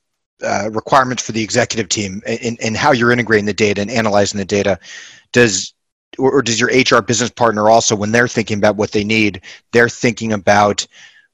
uh, 0.43 0.69
requirements 0.71 1.23
for 1.23 1.31
the 1.31 1.43
executive 1.43 1.89
team 1.89 2.21
and, 2.27 2.57
and 2.61 2.77
how 2.77 2.91
you're 2.91 3.11
integrating 3.11 3.45
the 3.45 3.53
data 3.53 3.81
and 3.81 3.91
analyzing 3.91 4.37
the 4.37 4.45
data. 4.45 4.79
Does 5.31 5.73
or, 6.17 6.41
does 6.41 6.59
your 6.59 6.69
hr 6.69 7.01
business 7.01 7.29
partner 7.29 7.69
also 7.69 7.95
when 7.95 8.11
they're 8.11 8.27
thinking 8.27 8.57
about 8.57 8.75
what 8.75 8.91
they 8.91 9.03
need 9.03 9.41
they're 9.71 9.89
thinking 9.89 10.33
about 10.33 10.87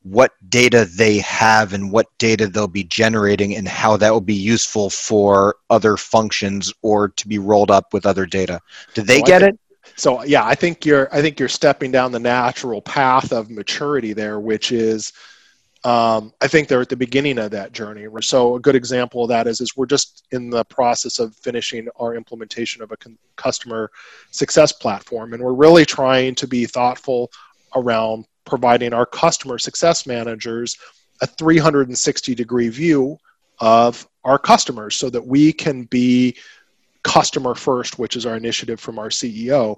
what 0.03 0.33
data 0.49 0.85
they 0.97 1.19
have 1.19 1.73
and 1.73 1.91
what 1.91 2.07
data 2.17 2.47
they'll 2.47 2.67
be 2.67 2.83
generating 2.83 3.55
and 3.55 3.67
how 3.67 3.95
that 3.95 4.11
will 4.11 4.19
be 4.19 4.33
useful 4.33 4.89
for 4.89 5.55
other 5.69 5.95
functions 5.95 6.73
or 6.81 7.07
to 7.09 7.25
be 7.25 7.39
rolled 7.39 7.71
up 7.71 7.93
with 7.93 8.05
other 8.05 8.25
data? 8.25 8.59
Do 8.95 9.01
they 9.01 9.21
get 9.21 9.41
think, 9.41 9.53
it? 9.53 9.59
So 9.95 10.23
yeah 10.23 10.45
i 10.45 10.55
think 10.55 10.85
you're 10.85 11.13
i 11.13 11.21
think 11.21 11.39
you're 11.39 11.49
stepping 11.49 11.91
down 11.91 12.11
the 12.11 12.19
natural 12.19 12.81
path 12.81 13.31
of 13.31 13.49
maturity 13.49 14.13
there 14.13 14.39
which 14.39 14.71
is 14.71 15.13
um, 15.85 16.33
I 16.41 16.47
think 16.47 16.67
they're 16.67 16.81
at 16.81 16.89
the 16.89 16.95
beginning 16.95 17.37
of 17.39 17.51
that 17.51 17.73
journey. 17.73 18.07
So 18.21 18.55
a 18.55 18.59
good 18.59 18.75
example 18.75 19.23
of 19.23 19.29
that 19.29 19.47
is, 19.47 19.59
is 19.59 19.75
we're 19.75 19.85
just 19.85 20.25
in 20.31 20.49
the 20.49 20.63
process 20.65 21.19
of 21.19 21.35
finishing 21.35 21.89
our 21.97 22.15
implementation 22.15 22.81
of 22.81 22.91
a 22.91 22.97
con- 22.97 23.17
customer 23.35 23.91
success 24.31 24.71
platform, 24.71 25.33
and 25.33 25.43
we're 25.43 25.53
really 25.53 25.85
trying 25.85 26.35
to 26.35 26.47
be 26.47 26.65
thoughtful 26.65 27.31
around 27.75 28.25
providing 28.45 28.93
our 28.93 29.05
customer 29.05 29.57
success 29.57 30.05
managers 30.05 30.77
a 31.21 31.27
360 31.27 32.35
degree 32.35 32.69
view 32.69 33.17
of 33.59 34.07
our 34.23 34.39
customers 34.39 34.95
so 34.95 35.09
that 35.09 35.25
we 35.25 35.51
can 35.53 35.83
be 35.85 36.35
customer 37.03 37.53
first, 37.53 37.99
which 37.99 38.15
is 38.15 38.25
our 38.25 38.35
initiative 38.35 38.79
from 38.79 38.97
our 38.97 39.09
CEO. 39.09 39.77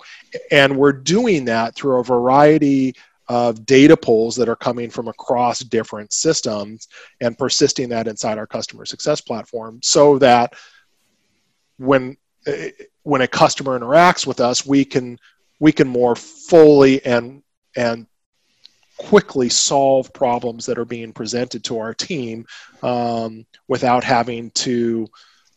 And 0.51 0.77
we're 0.77 0.93
doing 0.93 1.45
that 1.45 1.75
through 1.75 1.99
a 1.99 2.03
variety 2.03 2.95
of 3.27 3.65
data 3.65 3.97
pulls 3.97 4.35
that 4.35 4.49
are 4.49 4.55
coming 4.55 4.89
from 4.89 5.07
across 5.07 5.59
different 5.59 6.13
systems 6.13 6.87
and 7.21 7.37
persisting 7.37 7.89
that 7.89 8.07
inside 8.07 8.37
our 8.37 8.47
customer 8.47 8.85
success 8.85 9.21
platform 9.21 9.79
so 9.81 10.17
that 10.19 10.53
when 11.77 12.15
when 13.03 13.21
a 13.21 13.27
customer 13.27 13.79
interacts 13.79 14.27
with 14.27 14.39
us 14.39 14.65
we 14.65 14.85
can 14.85 15.17
we 15.59 15.71
can 15.71 15.87
more 15.87 16.15
fully 16.15 17.03
and 17.05 17.41
and 17.75 18.05
quickly 18.97 19.49
solve 19.49 20.13
problems 20.13 20.65
that 20.65 20.77
are 20.77 20.85
being 20.85 21.11
presented 21.11 21.63
to 21.63 21.79
our 21.79 21.93
team 21.93 22.45
um, 22.81 23.45
without 23.67 24.03
having 24.03 24.51
to 24.51 25.07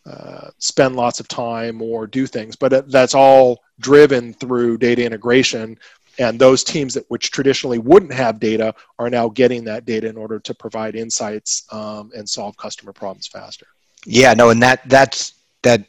uh, 0.06 0.50
spend 0.58 0.96
lots 0.96 1.20
of 1.20 1.28
time 1.28 1.82
or 1.82 2.06
do 2.06 2.26
things. 2.26 2.56
But 2.56 2.90
that's 2.90 3.14
all 3.14 3.60
driven 3.78 4.32
through 4.32 4.78
data 4.78 5.04
integration 5.04 5.78
and 6.18 6.38
those 6.38 6.64
teams 6.64 6.94
that 6.94 7.04
which 7.08 7.30
traditionally 7.30 7.78
wouldn't 7.78 8.12
have 8.12 8.40
data 8.40 8.74
are 8.98 9.08
now 9.08 9.28
getting 9.28 9.64
that 9.64 9.84
data 9.84 10.08
in 10.08 10.16
order 10.16 10.38
to 10.40 10.54
provide 10.54 10.96
insights 10.96 11.64
um, 11.72 12.10
and 12.16 12.28
solve 12.28 12.56
customer 12.56 12.92
problems 12.92 13.26
faster. 13.26 13.66
Yeah 14.04 14.34
no 14.34 14.50
and 14.50 14.62
that 14.62 14.88
that's 14.88 15.34
that 15.62 15.84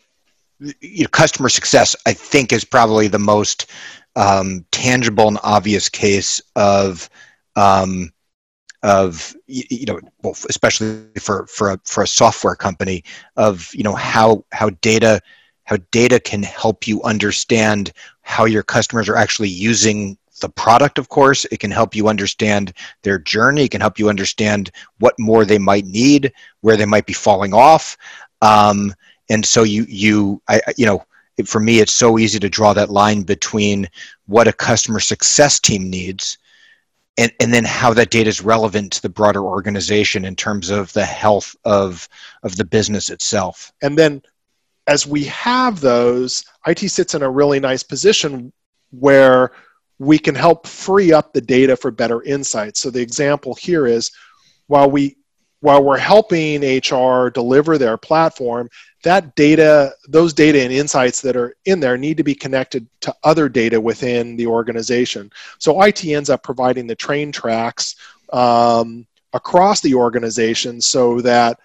you 0.60 1.04
know, 1.04 1.10
customer 1.10 1.48
success 1.48 1.96
i 2.06 2.12
think 2.12 2.52
is 2.52 2.66
probably 2.66 3.08
the 3.08 3.20
most 3.20 3.68
um, 4.16 4.66
tangible 4.72 5.28
and 5.28 5.40
obvious 5.44 5.88
case 5.88 6.42
of 6.56 7.10
um, 7.56 8.12
of 8.84 9.36
you 9.48 9.86
know 9.86 10.00
especially 10.50 11.04
for 11.20 11.46
for 11.48 11.72
a, 11.72 11.80
for 11.86 12.04
a 12.04 12.08
software 12.08 12.56
company 12.56 13.04
of 13.36 13.70
you 13.74 13.84
know 13.84 13.94
how 13.94 14.44
how 14.52 14.70
data 14.82 15.22
how 15.70 15.78
data 15.92 16.20
can 16.20 16.42
help 16.42 16.88
you 16.88 17.00
understand 17.04 17.92
how 18.22 18.46
your 18.46 18.64
customers 18.64 19.08
are 19.08 19.16
actually 19.16 19.50
using 19.50 20.18
the 20.42 20.50
product 20.50 20.98
of 20.98 21.10
course. 21.10 21.46
It 21.52 21.60
can 21.60 21.70
help 21.70 21.94
you 21.94 22.08
understand 22.08 22.74
their 23.04 23.20
journey. 23.20 23.66
It 23.66 23.72
can 23.72 23.80
help 23.80 24.00
you 24.00 24.10
understand 24.10 24.72
what 24.98 25.14
more 25.20 25.46
they 25.46 25.60
might 25.60 25.86
need 25.86 26.34
where 26.62 26.76
they 26.76 26.88
might 26.88 27.06
be 27.06 27.14
falling 27.14 27.54
off. 27.54 27.98
Um, 28.42 28.96
and 29.30 29.46
so 29.46 29.62
you 29.62 29.86
you 29.88 30.42
I, 30.48 30.60
you 30.76 30.88
know 30.88 31.06
for 31.46 31.60
me 31.60 31.82
it's 31.82 31.94
so 31.94 32.18
easy 32.18 32.40
to 32.40 32.50
draw 32.50 32.74
that 32.74 32.90
line 32.90 33.22
between 33.22 33.88
what 34.26 34.48
a 34.48 34.54
customer 34.54 35.00
success 35.00 35.60
team 35.60 35.88
needs 35.88 36.40
and, 37.20 37.32
and 37.40 37.54
then 37.54 37.64
how 37.64 37.94
that 37.94 38.10
data 38.10 38.28
is 38.28 38.42
relevant 38.42 38.94
to 38.94 39.04
the 39.04 39.10
broader 39.10 39.44
organization 39.44 40.26
in 40.26 40.36
terms 40.36 40.72
of 40.72 40.92
the 40.94 41.06
health 41.06 41.56
of 41.64 42.10
of 42.42 42.56
the 42.56 42.66
business 42.66 43.12
itself. 43.12 43.72
And 43.84 43.96
then 43.96 44.24
as 44.90 45.06
we 45.06 45.24
have 45.26 45.80
those 45.80 46.44
it 46.68 46.80
sits 46.80 47.16
in 47.16 47.24
a 47.24 47.30
really 47.30 47.60
nice 47.60 47.84
position 47.84 48.52
where 48.92 49.52
we 50.00 50.18
can 50.18 50.36
help 50.36 50.66
free 50.66 51.12
up 51.12 51.34
the 51.34 51.42
data 51.42 51.76
for 51.76 51.92
better 51.92 52.22
insights 52.24 52.80
so 52.80 52.90
the 52.90 53.02
example 53.02 53.56
here 53.56 53.86
is 53.86 54.12
while 54.68 54.90
we 54.90 55.16
while 55.62 55.84
we're 55.84 55.98
helping 55.98 56.62
hr 56.62 57.30
deliver 57.30 57.78
their 57.78 57.98
platform 57.98 58.70
that 59.04 59.36
data, 59.36 59.94
those 60.08 60.34
data 60.34 60.62
and 60.62 60.74
insights 60.74 61.22
that 61.22 61.38
are 61.38 61.56
in 61.66 61.80
there 61.80 61.98
need 61.98 62.18
to 62.18 62.24
be 62.24 62.36
connected 62.36 62.88
to 63.02 63.16
other 63.24 63.48
data 63.48 63.80
within 63.80 64.36
the 64.36 64.48
organization. 64.48 65.32
So 65.58 65.82
IT 65.84 66.04
ends 66.04 66.30
up 66.30 66.44
providing 66.44 66.86
the 66.86 66.96
train 66.96 67.32
tracks 67.32 67.96
um, 68.34 69.08
across 69.32 69.80
the 69.80 69.96
organization 69.96 70.82
so 70.82 71.22
that 71.22 71.60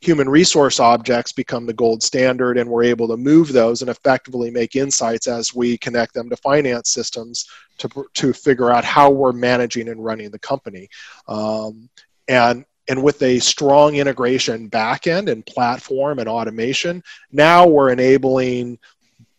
human 0.00 0.28
resource 0.28 0.78
objects 0.78 1.32
become 1.32 1.66
the 1.66 1.72
gold 1.72 2.02
standard 2.02 2.58
and 2.58 2.68
we're 2.68 2.84
able 2.84 3.08
to 3.08 3.16
move 3.16 3.52
those 3.52 3.80
and 3.80 3.90
effectively 3.90 4.50
make 4.50 4.76
insights 4.76 5.26
as 5.26 5.54
we 5.54 5.78
connect 5.78 6.12
them 6.14 6.28
to 6.28 6.36
finance 6.36 6.90
systems 6.90 7.46
to, 7.78 7.88
to 8.14 8.32
figure 8.32 8.70
out 8.70 8.84
how 8.84 9.10
we're 9.10 9.32
managing 9.32 9.88
and 9.88 10.04
running 10.04 10.30
the 10.30 10.38
company. 10.38 10.88
Um, 11.28 11.88
and 12.28 12.64
and 12.88 13.02
with 13.02 13.20
a 13.22 13.38
strong 13.40 13.96
integration 13.96 14.70
backend 14.70 15.28
and 15.28 15.44
platform 15.44 16.20
and 16.20 16.28
automation, 16.28 17.02
now 17.32 17.66
we're 17.66 17.90
enabling 17.90 18.78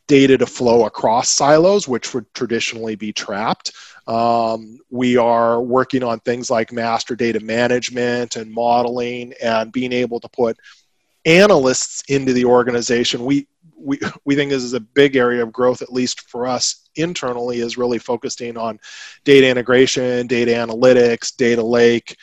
data 0.07 0.37
to 0.37 0.45
flow 0.45 0.85
across 0.85 1.29
silos, 1.29 1.87
which 1.87 2.13
would 2.13 2.33
traditionally 2.33 2.95
be 2.95 3.11
trapped. 3.11 3.73
Um, 4.07 4.79
we 4.89 5.17
are 5.17 5.61
working 5.61 6.01
on 6.01 6.19
things 6.21 6.49
like 6.49 6.71
master 6.71 7.15
data 7.15 7.41
management 7.41 8.37
and 8.37 8.51
modeling 8.51 9.33
and 9.43 9.71
being 9.71 9.91
able 9.91 10.19
to 10.21 10.29
put 10.29 10.57
analysts 11.25 12.03
into 12.07 12.31
the 12.31 12.45
organization. 12.45 13.25
We, 13.25 13.47
we, 13.77 13.99
we 14.23 14.35
think 14.35 14.49
this 14.49 14.63
is 14.63 14.73
a 14.73 14.79
big 14.79 15.17
area 15.17 15.43
of 15.43 15.51
growth, 15.51 15.81
at 15.81 15.91
least 15.91 16.21
for 16.29 16.47
us 16.47 16.89
internally, 16.95 17.59
is 17.59 17.77
really 17.77 17.99
focusing 17.99 18.57
on 18.57 18.79
data 19.25 19.47
integration, 19.47 20.25
data 20.25 20.51
analytics, 20.51 21.35
data 21.35 21.61
lake, 21.61 22.15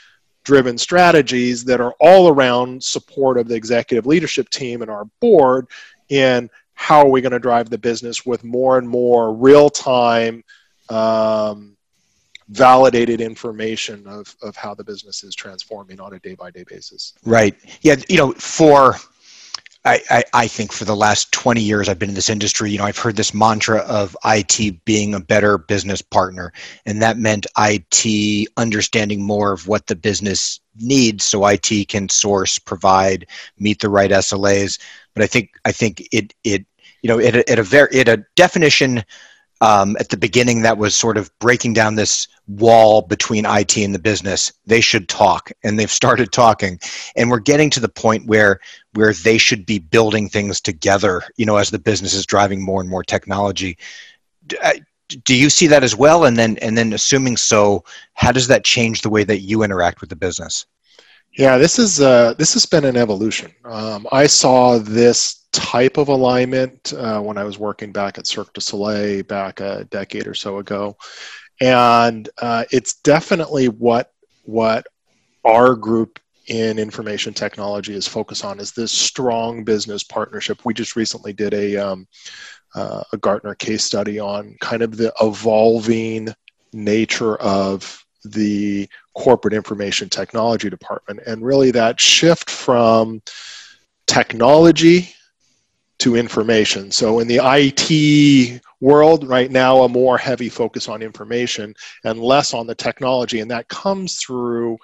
driven 0.43 0.79
strategies 0.79 1.65
that 1.65 1.81
are 1.81 1.95
all 2.01 2.29
around 2.29 2.83
support 2.83 3.39
of 3.39 3.47
the 3.47 3.55
executive 3.55 4.07
leadership 4.07 4.49
team 4.49 4.83
and 4.83 4.91
our 4.91 5.05
board 5.21 5.67
in 6.09 6.51
how 6.75 6.99
are 6.99 7.09
we 7.09 7.21
going 7.21 7.33
to 7.33 7.39
drive 7.39 7.71
the 7.71 7.79
business 7.79 8.27
with 8.27 8.45
more 8.45 8.79
and 8.79 8.89
more 8.89 9.33
real 9.33 9.71
time 9.71 10.45
um, 10.91 11.77
validated 12.49 13.21
information 13.21 14.07
of, 14.07 14.35
of 14.43 14.55
how 14.57 14.75
the 14.75 14.85
business 14.85 15.25
is 15.25 15.35
transforming 15.35 16.01
on 16.01 16.13
a 16.15 16.19
day 16.21 16.35
by 16.35 16.51
day 16.51 16.65
basis? 16.69 17.15
Right. 17.25 17.55
Yeah 17.83 17.97
you 18.09 18.17
know 18.17 18.33
for 18.33 18.97
I, 19.87 20.01
I, 20.09 20.25
I, 20.33 20.47
think 20.47 20.73
for 20.73 20.87
the 20.87 20.97
last 20.97 21.31
20 21.33 21.61
years 21.61 21.89
I've 21.89 21.99
been 21.99 22.09
in 22.09 22.15
this 22.15 22.31
industry, 22.31 22.71
you 22.71 22.79
know, 22.79 22.85
I've 22.85 22.99
heard 22.99 23.17
this 23.17 23.35
mantra 23.35 23.81
of 23.81 24.17
IT 24.25 24.85
being 24.87 25.15
a 25.15 25.21
better 25.21 25.59
business 25.59 26.01
partner. 26.01 26.53
And 26.87 27.03
that 27.03 27.19
meant 27.19 27.47
IT 27.59 28.49
understanding 28.57 29.23
more 29.23 29.53
of 29.53 29.69
what 29.69 29.87
the 29.87 29.97
business 29.97 30.59
needs 30.77 31.25
so 31.25 31.47
IT 31.47 31.89
can 31.89 32.09
source, 32.09 32.59
provide, 32.59 33.27
meet 33.59 33.81
the 33.81 33.91
right 33.91 34.11
SLAs. 34.11 34.81
But 35.13 35.23
I 35.23 35.27
think 35.27 35.51
I 35.65 35.73
think 35.73 36.09
it 36.13 36.33
it 36.45 36.65
you 37.03 37.09
know, 37.09 37.21
at 37.21 37.37
a, 37.37 37.51
at 37.51 37.59
a 37.59 37.63
very 37.63 38.01
at 38.01 38.09
a 38.09 38.25
definition 38.35 39.05
um, 39.61 39.97
at 39.99 40.09
the 40.09 40.17
beginning 40.17 40.63
that 40.63 40.79
was 40.79 40.95
sort 40.95 41.17
of 41.17 41.31
breaking 41.39 41.73
down 41.73 41.95
this 41.95 42.29
wall 42.47 43.03
between 43.03 43.47
IT 43.47 43.77
and 43.77 43.95
the 43.95 43.99
business. 43.99 44.53
They 44.67 44.81
should 44.81 45.09
talk, 45.09 45.51
and 45.63 45.79
they've 45.79 45.91
started 46.03 46.33
talking, 46.33 46.79
and 47.17 47.31
we're 47.31 47.41
getting 47.41 47.71
to 47.71 47.81
the 47.81 47.89
point 47.89 48.27
where 48.27 48.61
where 48.93 49.13
they 49.13 49.39
should 49.39 49.67
be 49.67 49.79
building 49.79 50.29
things 50.29 50.61
together. 50.61 51.23
You 51.37 51.47
know, 51.47 51.57
as 51.57 51.71
the 51.71 51.79
business 51.79 52.15
is 52.15 52.27
driving 52.27 52.63
more 52.63 52.81
and 52.81 52.91
more 52.91 53.05
technology. 53.05 53.79
Do 55.25 55.37
you 55.37 55.51
see 55.51 55.67
that 55.67 55.85
as 55.85 55.95
well? 55.95 56.25
And 56.25 56.37
then, 56.37 56.57
and 56.59 56.79
then, 56.79 56.93
assuming 56.93 57.37
so, 57.37 57.85
how 58.15 58.33
does 58.33 58.49
that 58.49 58.65
change 58.65 59.03
the 59.03 59.11
way 59.11 59.23
that 59.23 59.41
you 59.41 59.63
interact 59.63 60.01
with 60.01 60.09
the 60.09 60.17
business? 60.17 60.67
Yeah, 61.37 61.59
this 61.59 61.79
is 61.79 62.01
uh, 62.01 62.35
this 62.39 62.55
has 62.55 62.65
been 62.65 62.85
an 62.85 62.97
evolution. 62.97 63.53
Um, 63.65 64.07
I 64.13 64.27
saw 64.27 64.79
this 64.79 65.44
type 65.55 65.99
of 65.99 66.09
alignment 66.09 66.93
uh, 66.93 67.21
when 67.21 67.39
I 67.39 67.45
was 67.45 67.59
working 67.59 67.93
back 67.93 68.19
at 68.19 68.27
Cirque 68.27 68.53
du 68.53 68.61
Soleil 68.61 69.23
back 69.23 69.61
a 69.61 69.85
decade 69.85 70.27
or 70.27 70.35
so 70.35 70.59
ago, 70.59 70.97
and 71.61 72.29
uh, 72.43 72.65
it's 72.73 72.95
definitely 72.95 73.69
what 73.69 74.11
what 74.43 74.85
our 75.45 75.77
group 75.77 76.19
in 76.49 76.79
information 76.79 77.33
technology 77.33 77.95
is 77.95 78.09
focused 78.09 78.45
on 78.45 78.59
is 78.59 78.73
this 78.73 78.91
strong 78.91 79.63
business 79.63 80.03
partnership. 80.03 80.59
We 80.65 80.75
just 80.75 80.97
recently 80.97 81.33
did 81.33 81.55
a 81.55 81.77
um, 81.77 82.09
uh, 82.75 83.05
a 83.13 83.17
Gartner 83.17 83.55
case 83.55 83.85
study 83.85 84.19
on 84.19 84.57
kind 84.61 84.83
of 84.83 84.97
the 84.97 85.13
evolving 85.21 86.35
nature 86.73 87.37
of 87.37 88.05
the 88.25 88.89
corporate 89.15 89.55
information 89.55 90.09
technology 90.09 90.69
department, 90.69 91.21
and 91.29 91.45
really 91.45 91.71
that 91.71 92.01
shift 92.01 92.51
from 92.51 93.23
technology 94.09 95.15
to 96.05 96.17
information. 96.17 96.91
So 96.91 97.21
in 97.21 97.27
the 97.27 97.41
IT 97.43 98.61
world 98.83 99.27
right 99.27 99.51
now, 99.51 99.85
a 99.85 99.89
more 99.89 100.19
heavy 100.19 100.51
focus 100.51 100.87
on 100.87 101.01
information 101.01 101.75
and 102.05 102.21
less 102.21 102.53
on 102.53 102.67
the 102.67 102.75
technology, 102.75 103.41
and 103.41 103.51
that 103.51 103.69
comes 103.69 104.17
through 104.17 104.77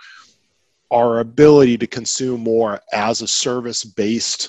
our 0.90 1.20
ability 1.20 1.76
to 1.76 1.86
consume 1.86 2.40
more 2.40 2.80
as 2.94 3.20
a 3.20 3.28
service 3.28 3.84
based 3.84 4.48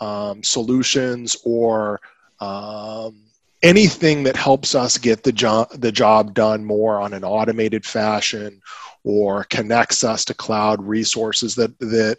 um, 0.00 0.40
solutions 0.44 1.36
or 1.44 2.00
um, 2.38 3.20
anything 3.64 4.22
that 4.22 4.36
helps 4.36 4.76
us 4.76 4.96
get 4.98 5.24
the 5.24 5.32
job 5.32 5.68
the 5.80 5.90
job 5.90 6.32
done 6.32 6.64
more 6.64 7.00
on 7.00 7.12
an 7.12 7.24
automated 7.24 7.84
fashion 7.84 8.62
or 9.02 9.42
connects 9.50 10.04
us 10.04 10.24
to 10.24 10.32
cloud 10.32 10.80
resources 10.80 11.56
that 11.56 11.76
that 11.80 12.18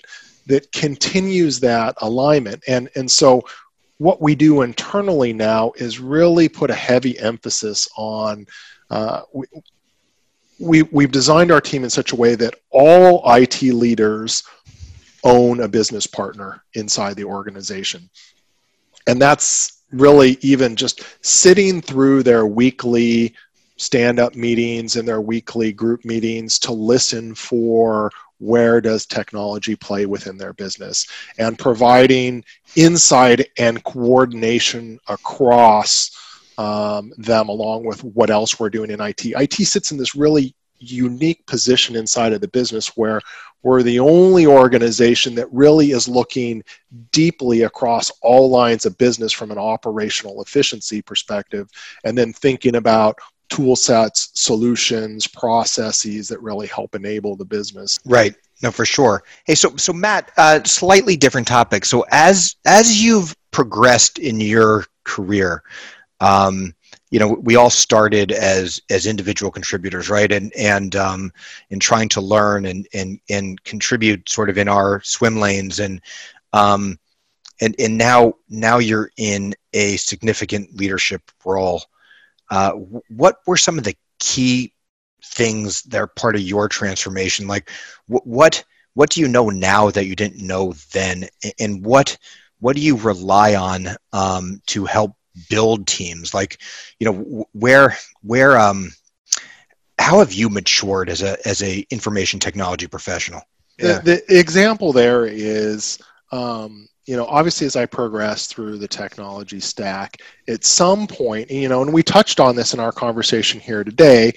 that 0.49 0.69
continues 0.71 1.59
that 1.59 1.93
alignment. 2.01 2.63
And, 2.67 2.89
and 2.95 3.09
so 3.09 3.43
what 3.99 4.21
we 4.21 4.33
do 4.33 4.61
internally 4.63 5.33
now 5.33 5.71
is 5.75 5.99
really 5.99 6.49
put 6.49 6.71
a 6.71 6.75
heavy 6.75 7.19
emphasis 7.19 7.87
on 7.95 8.45
uh, 8.89 9.21
we, 9.33 9.45
we, 10.59 10.83
we've 10.83 11.11
designed 11.11 11.51
our 11.51 11.61
team 11.61 11.83
in 11.83 11.89
such 11.89 12.11
a 12.11 12.15
way 12.15 12.35
that 12.35 12.55
all 12.71 13.21
IT 13.25 13.61
leaders 13.61 14.43
own 15.23 15.61
a 15.61 15.67
business 15.67 16.07
partner 16.07 16.63
inside 16.73 17.15
the 17.15 17.25
organization. 17.25 18.09
And 19.05 19.21
that's 19.21 19.83
really 19.91 20.37
even 20.41 20.75
just 20.75 21.03
sitting 21.21 21.81
through 21.81 22.23
their 22.23 22.45
weekly 22.45 23.35
stand 23.77 24.19
up 24.19 24.35
meetings 24.35 24.95
and 24.95 25.07
their 25.07 25.21
weekly 25.21 25.71
group 25.71 26.03
meetings 26.05 26.59
to 26.59 26.71
listen 26.71 27.33
for 27.35 28.11
where 28.39 28.81
does 28.81 29.05
technology 29.05 29.75
play 29.75 30.05
within 30.05 30.37
their 30.37 30.53
business 30.53 31.05
and 31.37 31.59
providing 31.59 32.43
insight 32.75 33.49
and 33.57 33.83
coordination 33.83 34.99
across 35.07 36.11
um, 36.57 37.13
them 37.17 37.47
along 37.47 37.85
with 37.85 38.03
what 38.03 38.29
else 38.29 38.59
we're 38.59 38.69
doing 38.69 38.91
in 38.91 38.99
IT. 38.99 39.25
IT 39.25 39.53
sits 39.53 39.91
in 39.91 39.97
this 39.97 40.15
really 40.15 40.55
unique 40.79 41.45
position 41.45 41.95
inside 41.95 42.33
of 42.33 42.41
the 42.41 42.47
business 42.47 42.95
where 42.95 43.21
we're 43.63 43.83
the 43.83 43.99
only 43.99 44.45
organization 44.45 45.35
that 45.35 45.51
really 45.51 45.91
is 45.91 46.07
looking 46.07 46.63
deeply 47.11 47.63
across 47.63 48.09
all 48.21 48.49
lines 48.49 48.85
of 48.85 48.97
business 48.97 49.33
from 49.33 49.51
an 49.51 49.57
operational 49.57 50.41
efficiency 50.41 51.01
perspective 51.01 51.69
and 52.05 52.17
then 52.17 52.31
thinking 52.31 52.75
about 52.75 53.17
tool 53.49 53.75
sets, 53.75 54.29
solutions, 54.33 55.27
processes 55.27 56.27
that 56.27 56.41
really 56.41 56.67
help 56.67 56.95
enable 56.95 57.35
the 57.35 57.45
business. 57.45 57.99
Right. 58.05 58.35
No, 58.61 58.71
for 58.71 58.85
sure. 58.85 59.23
Hey, 59.45 59.55
so 59.55 59.75
so 59.77 59.93
Matt, 59.93 60.31
uh, 60.37 60.63
slightly 60.63 61.15
different 61.15 61.47
topic. 61.47 61.85
So 61.85 62.05
as 62.11 62.55
as 62.65 63.03
you've 63.03 63.35
progressed 63.51 64.19
in 64.19 64.39
your 64.39 64.85
career, 65.03 65.63
um, 66.19 66.73
you 67.11 67.19
know 67.19 67.29
we 67.41 67.55
all 67.55 67.69
started 67.69 68.31
as 68.31 68.79
as 68.89 69.05
individual 69.05 69.51
contributors 69.51 70.09
right 70.09 70.31
and 70.31 70.53
and 70.53 70.95
um 70.95 71.31
in 71.69 71.79
trying 71.79 72.09
to 72.09 72.21
learn 72.21 72.65
and 72.65 72.87
and 72.93 73.19
and 73.29 73.63
contribute 73.63 74.29
sort 74.29 74.49
of 74.49 74.57
in 74.57 74.67
our 74.67 75.01
swim 75.03 75.39
lanes 75.39 75.79
and 75.79 76.01
um 76.53 76.97
and 77.61 77.75
and 77.79 77.97
now 77.97 78.33
now 78.49 78.77
you're 78.77 79.11
in 79.17 79.53
a 79.73 79.97
significant 79.97 80.75
leadership 80.75 81.21
role 81.45 81.83
uh 82.49 82.71
what 82.71 83.37
were 83.45 83.57
some 83.57 83.77
of 83.77 83.83
the 83.83 83.95
key 84.19 84.73
things 85.23 85.83
that 85.83 85.97
are 85.97 86.07
part 86.07 86.35
of 86.35 86.41
your 86.41 86.67
transformation? 86.67 87.47
Like 87.47 87.69
what 88.07 88.63
what 88.93 89.09
do 89.09 89.21
you 89.21 89.27
know 89.27 89.49
now 89.49 89.89
that 89.91 90.05
you 90.05 90.15
didn't 90.15 90.45
know 90.45 90.73
then? 90.91 91.27
And 91.59 91.85
what 91.85 92.17
what 92.59 92.75
do 92.75 92.81
you 92.81 92.97
rely 92.97 93.55
on 93.55 93.87
um, 94.11 94.61
to 94.67 94.85
help 94.85 95.15
build 95.49 95.87
teams? 95.87 96.33
Like 96.33 96.59
you 96.99 97.05
know 97.05 97.47
where 97.53 97.97
where 98.21 98.57
um 98.59 98.91
how 99.97 100.19
have 100.19 100.33
you 100.33 100.49
matured 100.49 101.09
as 101.09 101.21
a 101.21 101.37
as 101.47 101.61
a 101.61 101.85
information 101.89 102.39
technology 102.39 102.87
professional? 102.87 103.41
Yeah. 103.77 103.99
the, 103.99 104.21
the 104.27 104.39
example 104.39 104.91
there 104.91 105.25
is 105.25 105.99
um, 106.31 106.89
you 107.09 107.17
know 107.17 107.25
obviously 107.25 107.65
as 107.65 107.75
i 107.75 107.87
progress 107.87 108.45
through 108.45 108.77
the 108.77 108.87
technology 108.87 109.59
stack 109.59 110.17
at 110.47 110.63
some 110.63 111.07
point 111.07 111.49
you 111.49 111.67
know 111.67 111.81
and 111.81 111.91
we 111.91 112.03
touched 112.03 112.39
on 112.39 112.55
this 112.55 112.75
in 112.75 112.79
our 112.79 112.91
conversation 112.91 113.59
here 113.59 113.83
today 113.83 114.31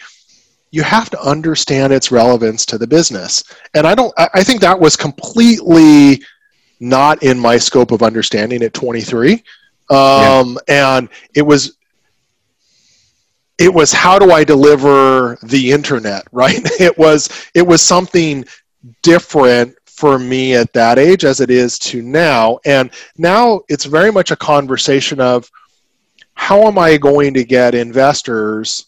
you 0.71 0.83
have 0.83 1.11
to 1.11 1.21
understand 1.21 1.93
its 1.93 2.11
relevance 2.11 2.65
to 2.65 2.79
the 2.79 2.87
business 2.87 3.45
and 3.75 3.87
i 3.87 3.95
don't 3.95 4.13
i 4.33 4.43
think 4.43 4.59
that 4.59 4.79
was 4.79 4.97
completely 4.97 6.23
not 6.81 7.23
in 7.23 7.39
my 7.39 7.59
scope 7.59 7.91
of 7.91 8.03
understanding 8.03 8.63
at 8.63 8.73
23 8.73 9.35
um, 9.91 10.59
yeah. 10.67 10.97
and 10.97 11.09
it 11.35 11.43
was 11.43 11.77
it 13.59 13.73
was 13.73 13.93
how 13.93 14.19
do 14.19 14.33
I 14.33 14.43
deliver 14.43 15.39
the 15.43 15.71
internet, 15.71 16.25
right? 16.33 16.59
It 16.81 16.97
was 16.99 17.29
it 17.55 17.65
was 17.65 17.83
something 17.83 18.45
different 19.03 19.77
for 19.97 20.19
me 20.19 20.55
at 20.55 20.73
that 20.73 20.99
age 20.99 21.25
as 21.25 21.41
it 21.41 21.51
is 21.51 21.79
to 21.79 22.03
now, 22.03 22.59
and 22.65 22.91
now 23.17 23.61
it's 23.69 23.85
very 23.85 24.11
much 24.11 24.31
a 24.31 24.37
conversation 24.37 25.21
of 25.21 25.51
how 26.35 26.63
am 26.63 26.79
I 26.79 26.97
going 26.97 27.35
to 27.35 27.45
get 27.45 27.75
investors 27.75 28.87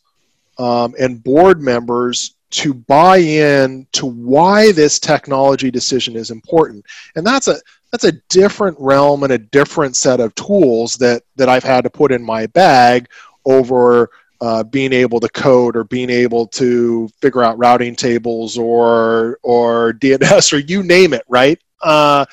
um, 0.59 0.95
and 0.99 1.23
board 1.23 1.61
members 1.61 2.35
to 2.51 2.73
buy 2.73 3.19
in 3.19 3.87
to 3.93 4.07
why 4.07 4.73
this 4.73 4.99
technology 4.99 5.71
decision 5.71 6.17
is 6.17 6.31
important, 6.31 6.85
and 7.17 7.27
that's 7.27 7.49
a 7.49 7.57
that's 7.91 8.05
a 8.05 8.13
different 8.29 8.77
realm 8.81 9.23
and 9.23 9.33
a 9.33 9.39
different 9.39 9.97
set 9.97 10.21
of 10.21 10.35
tools 10.35 10.97
that 10.97 11.23
that 11.37 11.49
I've 11.49 11.65
had 11.65 11.85
to 11.85 11.91
put 11.91 12.13
in 12.13 12.25
my 12.25 12.47
bag 12.47 13.09
over 13.45 14.11
uh, 14.45 14.63
being 14.63 14.93
able 14.93 15.21
to 15.21 15.29
code 15.31 15.75
or 15.75 15.85
being 15.85 16.11
able 16.11 16.47
to 16.47 17.09
figure 17.23 17.43
out 17.43 17.57
routing 17.57 17.97
tables 17.97 18.59
or 18.59 19.39
or 19.43 19.95
DNS 20.01 20.53
or 20.53 20.59
you 20.59 20.83
name 20.83 21.15
it, 21.15 21.25
right? 21.29 21.59
Uh, 21.81 22.27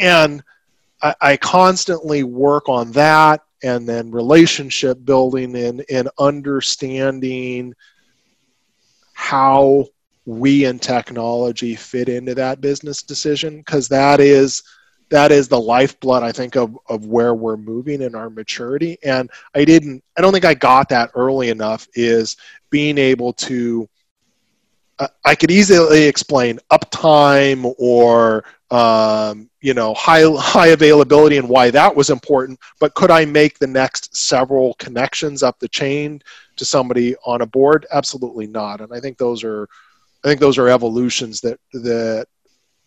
and 0.00 0.42
I, 1.00 1.14
I, 1.20 1.36
constantly 1.36 2.24
work 2.24 2.68
on 2.68 2.90
that, 2.92 3.42
and 3.62 3.88
then 3.88 4.10
relationship 4.10 4.98
building 5.04 5.54
and 5.54 5.84
and 5.88 6.08
understanding 6.18 7.74
how 9.12 9.86
we 10.26 10.64
and 10.64 10.82
technology 10.82 11.76
fit 11.76 12.08
into 12.08 12.34
that 12.34 12.60
business 12.60 13.02
decision 13.04 13.58
because 13.58 13.86
that 13.86 14.18
is 14.18 14.64
that 15.10 15.32
is 15.32 15.48
the 15.48 15.58
lifeblood 15.58 16.22
i 16.22 16.32
think 16.32 16.56
of, 16.56 16.76
of 16.88 17.06
where 17.06 17.34
we're 17.34 17.56
moving 17.56 18.02
in 18.02 18.14
our 18.14 18.30
maturity. 18.30 18.98
And 19.04 19.30
i 19.54 19.64
didn't 19.64 20.02
i 20.16 20.20
don't 20.20 20.32
think 20.32 20.44
i 20.44 20.54
got 20.54 20.88
that 20.90 21.10
early 21.14 21.50
enough 21.50 21.86
is 21.94 22.36
being 22.70 22.98
able 22.98 23.32
to 23.34 23.88
uh, 24.98 25.08
i 25.24 25.34
could 25.34 25.50
easily 25.50 26.04
explain 26.04 26.58
uptime 26.70 27.74
or 27.78 28.44
um, 28.70 29.48
you 29.60 29.72
know 29.72 29.94
high 29.94 30.24
high 30.36 30.68
availability 30.68 31.38
and 31.38 31.48
why 31.48 31.70
that 31.70 31.94
was 31.94 32.10
important 32.10 32.58
but 32.80 32.94
could 32.94 33.10
i 33.10 33.24
make 33.24 33.58
the 33.58 33.66
next 33.66 34.14
several 34.14 34.74
connections 34.74 35.42
up 35.42 35.58
the 35.58 35.68
chain 35.68 36.20
to 36.56 36.64
somebody 36.64 37.14
on 37.24 37.40
a 37.40 37.46
board? 37.46 37.86
Absolutely 37.92 38.46
not. 38.46 38.80
And 38.80 38.92
i 38.92 39.00
think 39.00 39.16
those 39.16 39.42
are 39.44 39.68
I 40.24 40.28
think 40.28 40.40
those 40.40 40.58
are 40.58 40.68
evolutions 40.68 41.40
that 41.42 41.58
that 41.72 42.26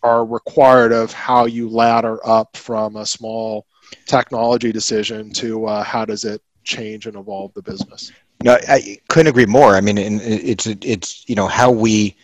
are 0.02 0.24
required 0.24 0.92
of 0.92 1.12
how 1.12 1.46
you 1.46 1.68
ladder 1.68 2.18
up 2.26 2.56
from 2.56 2.96
a 2.96 3.06
small 3.06 3.66
technology 4.06 4.72
decision 4.72 5.32
to 5.32 5.66
uh, 5.66 5.82
how 5.82 6.04
does 6.04 6.24
it 6.24 6.42
change 6.64 7.06
and 7.06 7.16
evolve 7.16 7.52
the 7.54 7.62
business. 7.62 8.12
No, 8.42 8.58
I 8.68 8.98
couldn't 9.08 9.28
agree 9.28 9.46
more. 9.46 9.76
I 9.76 9.80
mean, 9.80 9.98
it's 9.98 10.66
it's 10.66 11.28
you 11.28 11.34
know 11.36 11.46
how 11.46 11.70
we 11.70 12.16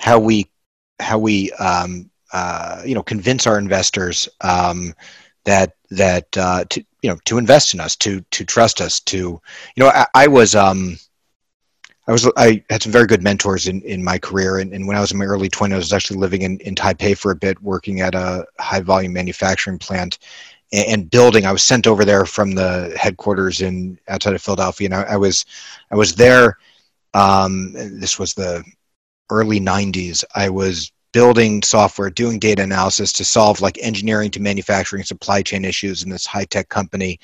how 0.00 0.18
we 0.18 0.50
how 1.00 1.18
we 1.18 1.52
um, 1.52 2.10
uh, 2.32 2.82
you 2.84 2.94
know 2.94 3.02
convince 3.02 3.46
our 3.46 3.58
investors 3.58 4.28
um, 4.40 4.94
that 5.44 5.74
that 5.90 6.36
uh, 6.36 6.64
to 6.70 6.84
you 7.02 7.10
know 7.10 7.18
to 7.26 7.38
invest 7.38 7.74
in 7.74 7.80
us 7.80 7.94
to 7.96 8.20
to 8.32 8.44
trust 8.44 8.80
us 8.80 8.98
to 9.00 9.16
you 9.18 9.40
know 9.78 9.88
I, 9.88 10.06
I 10.14 10.26
was 10.26 10.56
um, 10.56 10.98
I 12.06 12.12
was 12.12 12.30
I 12.36 12.62
had 12.68 12.82
some 12.82 12.92
very 12.92 13.06
good 13.06 13.22
mentors 13.22 13.66
in, 13.66 13.80
in 13.82 14.04
my 14.04 14.18
career, 14.18 14.58
and, 14.58 14.74
and 14.74 14.86
when 14.86 14.96
I 14.96 15.00
was 15.00 15.12
in 15.12 15.18
my 15.18 15.24
early 15.24 15.48
20s, 15.48 15.72
I 15.72 15.76
was 15.76 15.92
actually 15.92 16.18
living 16.18 16.42
in, 16.42 16.58
in 16.60 16.74
Taipei 16.74 17.16
for 17.16 17.30
a 17.30 17.36
bit, 17.36 17.62
working 17.62 18.00
at 18.00 18.14
a 18.14 18.46
high 18.60 18.80
volume 18.80 19.14
manufacturing 19.14 19.78
plant 19.78 20.18
and, 20.72 20.86
and 20.86 21.10
building. 21.10 21.46
I 21.46 21.52
was 21.52 21.62
sent 21.62 21.86
over 21.86 22.04
there 22.04 22.26
from 22.26 22.52
the 22.52 22.94
headquarters 23.00 23.62
in 23.62 23.98
outside 24.08 24.34
of 24.34 24.42
Philadelphia, 24.42 24.86
and 24.86 24.94
I, 24.94 25.02
I 25.02 25.16
was 25.16 25.46
I 25.90 25.96
was 25.96 26.14
there. 26.14 26.58
Um, 27.14 27.72
this 27.72 28.18
was 28.18 28.34
the 28.34 28.62
early 29.30 29.60
90s. 29.60 30.24
I 30.34 30.50
was 30.50 30.92
building 31.12 31.62
software, 31.62 32.10
doing 32.10 32.38
data 32.38 32.62
analysis 32.62 33.12
to 33.14 33.24
solve 33.24 33.60
like 33.62 33.78
engineering 33.80 34.30
to 34.32 34.42
manufacturing 34.42 35.04
supply 35.04 35.40
chain 35.40 35.64
issues 35.64 36.02
in 36.02 36.10
this 36.10 36.26
high 36.26 36.44
tech 36.44 36.68
company, 36.68 37.18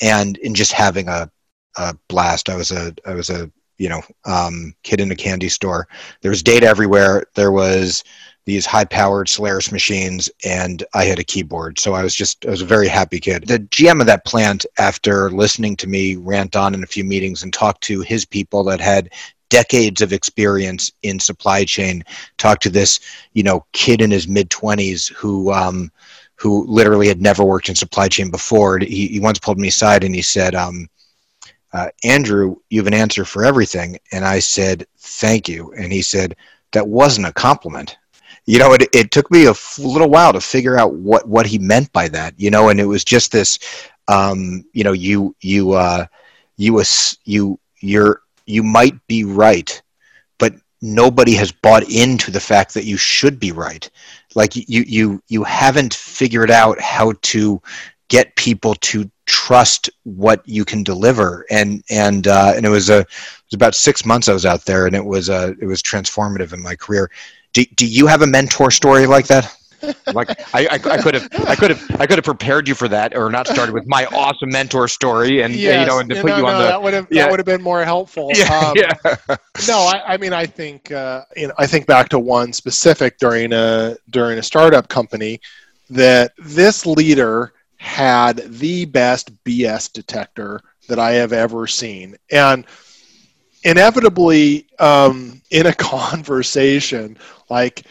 and 0.00 0.36
in 0.38 0.54
just 0.54 0.72
having 0.72 1.08
a, 1.08 1.28
a 1.76 1.96
blast. 2.08 2.48
I 2.48 2.54
was 2.54 2.70
a 2.70 2.94
I 3.04 3.14
was 3.14 3.28
a 3.28 3.50
you 3.82 3.88
know 3.88 4.02
um, 4.24 4.74
kid 4.84 5.00
in 5.00 5.10
a 5.10 5.16
candy 5.16 5.48
store. 5.48 5.88
There 6.20 6.30
was 6.30 6.42
data 6.42 6.66
everywhere. 6.66 7.26
There 7.34 7.50
was 7.50 8.04
these 8.44 8.64
high-powered 8.64 9.28
Solaris 9.28 9.70
machines, 9.70 10.30
and 10.44 10.84
I 10.94 11.04
had 11.04 11.18
a 11.18 11.24
keyboard. 11.24 11.78
So 11.78 11.94
I 11.94 12.02
was 12.02 12.14
just 12.14 12.46
I 12.46 12.50
was 12.50 12.62
a 12.62 12.76
very 12.76 12.86
happy 12.86 13.18
kid. 13.18 13.48
The 13.48 13.58
GM 13.58 14.00
of 14.00 14.06
that 14.06 14.24
plant, 14.24 14.64
after 14.78 15.30
listening 15.30 15.76
to 15.76 15.88
me 15.88 16.14
rant 16.14 16.54
on 16.54 16.74
in 16.74 16.84
a 16.84 16.94
few 16.94 17.02
meetings 17.04 17.42
and 17.42 17.52
talk 17.52 17.80
to 17.80 18.00
his 18.00 18.24
people 18.24 18.62
that 18.64 18.80
had 18.80 19.10
decades 19.48 20.00
of 20.00 20.12
experience 20.12 20.92
in 21.02 21.18
supply 21.18 21.64
chain, 21.64 22.04
talked 22.38 22.62
to 22.62 22.70
this 22.70 23.00
you 23.32 23.42
know 23.42 23.64
kid 23.72 24.00
in 24.00 24.12
his 24.12 24.28
mid 24.28 24.48
twenties 24.48 25.08
who. 25.08 25.52
Um, 25.52 25.90
who 26.36 26.66
literally 26.66 27.06
had 27.06 27.22
never 27.22 27.44
worked 27.44 27.68
in 27.68 27.74
supply 27.76 28.08
chain 28.08 28.28
before. 28.28 28.80
He, 28.80 29.06
he 29.06 29.20
once 29.20 29.38
pulled 29.38 29.60
me 29.60 29.68
aside 29.68 30.02
and 30.02 30.12
he 30.12 30.22
said, 30.22 30.56
um, 30.56 30.88
uh, 31.72 31.88
Andrew, 32.04 32.56
you 32.70 32.80
have 32.80 32.86
an 32.86 32.94
answer 32.94 33.24
for 33.24 33.44
everything. 33.44 33.98
And 34.12 34.24
I 34.24 34.40
said, 34.40 34.86
thank 34.98 35.48
you. 35.48 35.72
And 35.72 35.92
he 35.92 36.02
said, 36.02 36.36
that 36.72 36.86
wasn't 36.86 37.26
a 37.26 37.32
compliment. 37.32 37.96
You 38.44 38.58
know, 38.58 38.72
it, 38.72 38.88
it 38.92 39.10
took 39.10 39.30
me 39.30 39.46
a 39.46 39.50
f- 39.50 39.78
little 39.78 40.10
while 40.10 40.32
to 40.32 40.40
figure 40.40 40.78
out 40.78 40.94
what, 40.94 41.28
what 41.28 41.46
he 41.46 41.58
meant 41.58 41.92
by 41.92 42.08
that, 42.08 42.34
you 42.38 42.50
know, 42.50 42.70
and 42.70 42.80
it 42.80 42.84
was 42.84 43.04
just 43.04 43.30
this, 43.30 43.58
um, 44.08 44.64
you 44.72 44.84
know, 44.84 44.92
you, 44.92 45.34
you, 45.40 45.72
uh, 45.72 46.06
you, 46.56 46.82
you, 47.24 47.58
you're, 47.80 48.22
you 48.46 48.62
might 48.62 48.94
be 49.06 49.24
right, 49.24 49.80
but 50.38 50.54
nobody 50.80 51.34
has 51.34 51.52
bought 51.52 51.88
into 51.88 52.30
the 52.30 52.40
fact 52.40 52.74
that 52.74 52.84
you 52.84 52.96
should 52.96 53.38
be 53.38 53.52
right. 53.52 53.88
Like 54.34 54.56
you, 54.56 54.82
you, 54.82 55.22
you 55.28 55.44
haven't 55.44 55.94
figured 55.94 56.50
out 56.50 56.80
how 56.80 57.12
to 57.22 57.62
get 58.08 58.34
people 58.36 58.74
to 58.74 59.08
trust 59.32 59.88
what 60.02 60.46
you 60.46 60.62
can 60.62 60.82
deliver 60.82 61.46
and 61.50 61.82
and 61.88 62.28
uh, 62.28 62.52
and 62.54 62.66
it 62.66 62.68
was 62.68 62.90
a 62.90 62.98
it 62.98 63.06
was 63.50 63.54
about 63.54 63.74
six 63.74 64.04
months 64.04 64.28
I 64.28 64.34
was 64.34 64.44
out 64.44 64.66
there 64.66 64.86
and 64.86 64.94
it 64.94 65.04
was 65.04 65.30
uh, 65.30 65.54
it 65.58 65.64
was 65.64 65.82
transformative 65.82 66.52
in 66.52 66.62
my 66.62 66.76
career. 66.76 67.10
Do, 67.54 67.64
do 67.74 67.86
you 67.86 68.06
have 68.06 68.20
a 68.20 68.26
mentor 68.26 68.70
story 68.70 69.06
like 69.06 69.26
that? 69.28 69.56
like 70.12 70.30
I, 70.54 70.66
I, 70.66 70.74
I, 70.74 70.78
could 70.78 71.14
have 71.14 71.28
I 71.46 71.56
could 71.56 71.70
have 71.70 72.00
I 72.00 72.06
could 72.06 72.18
have 72.18 72.24
prepared 72.24 72.68
you 72.68 72.74
for 72.74 72.88
that 72.88 73.16
or 73.16 73.30
not 73.30 73.48
started 73.48 73.72
with 73.72 73.86
my 73.86 74.04
awesome 74.06 74.50
mentor 74.50 74.86
story 74.86 75.40
and 75.40 75.54
yes, 75.54 75.80
you 75.80 75.86
know 75.86 75.98
and 75.98 76.10
to 76.10 76.16
put 76.16 76.26
no, 76.26 76.36
you 76.36 76.46
on 76.46 76.58
the 76.58 76.68
that 76.68 76.82
would 76.82 76.94
have 76.94 77.08
yeah. 77.10 77.22
that 77.22 77.30
would 77.30 77.40
have 77.40 77.46
been 77.46 77.62
more 77.62 77.84
helpful. 77.84 78.30
Yeah, 78.36 78.58
um, 78.58 78.74
yeah. 78.76 79.36
no, 79.66 79.78
I, 79.78 80.02
I, 80.14 80.16
mean 80.18 80.32
I 80.34 80.46
think 80.46 80.92
uh, 80.92 81.24
you 81.36 81.48
know 81.48 81.54
I 81.58 81.66
think 81.66 81.86
back 81.86 82.10
to 82.10 82.18
one 82.18 82.52
specific 82.52 83.18
during 83.18 83.52
a 83.54 83.96
during 84.10 84.38
a 84.38 84.42
startup 84.42 84.88
company 84.88 85.40
that 85.90 86.32
this 86.38 86.84
leader 86.86 87.54
had 87.82 88.36
the 88.46 88.84
best 88.84 89.42
BS 89.44 89.92
detector 89.92 90.60
that 90.88 91.00
I 91.00 91.12
have 91.14 91.32
ever 91.32 91.66
seen. 91.66 92.16
And 92.30 92.64
inevitably, 93.64 94.68
um, 94.78 95.42
in 95.50 95.66
a 95.66 95.74
conversation, 95.74 97.18
like 97.50 97.84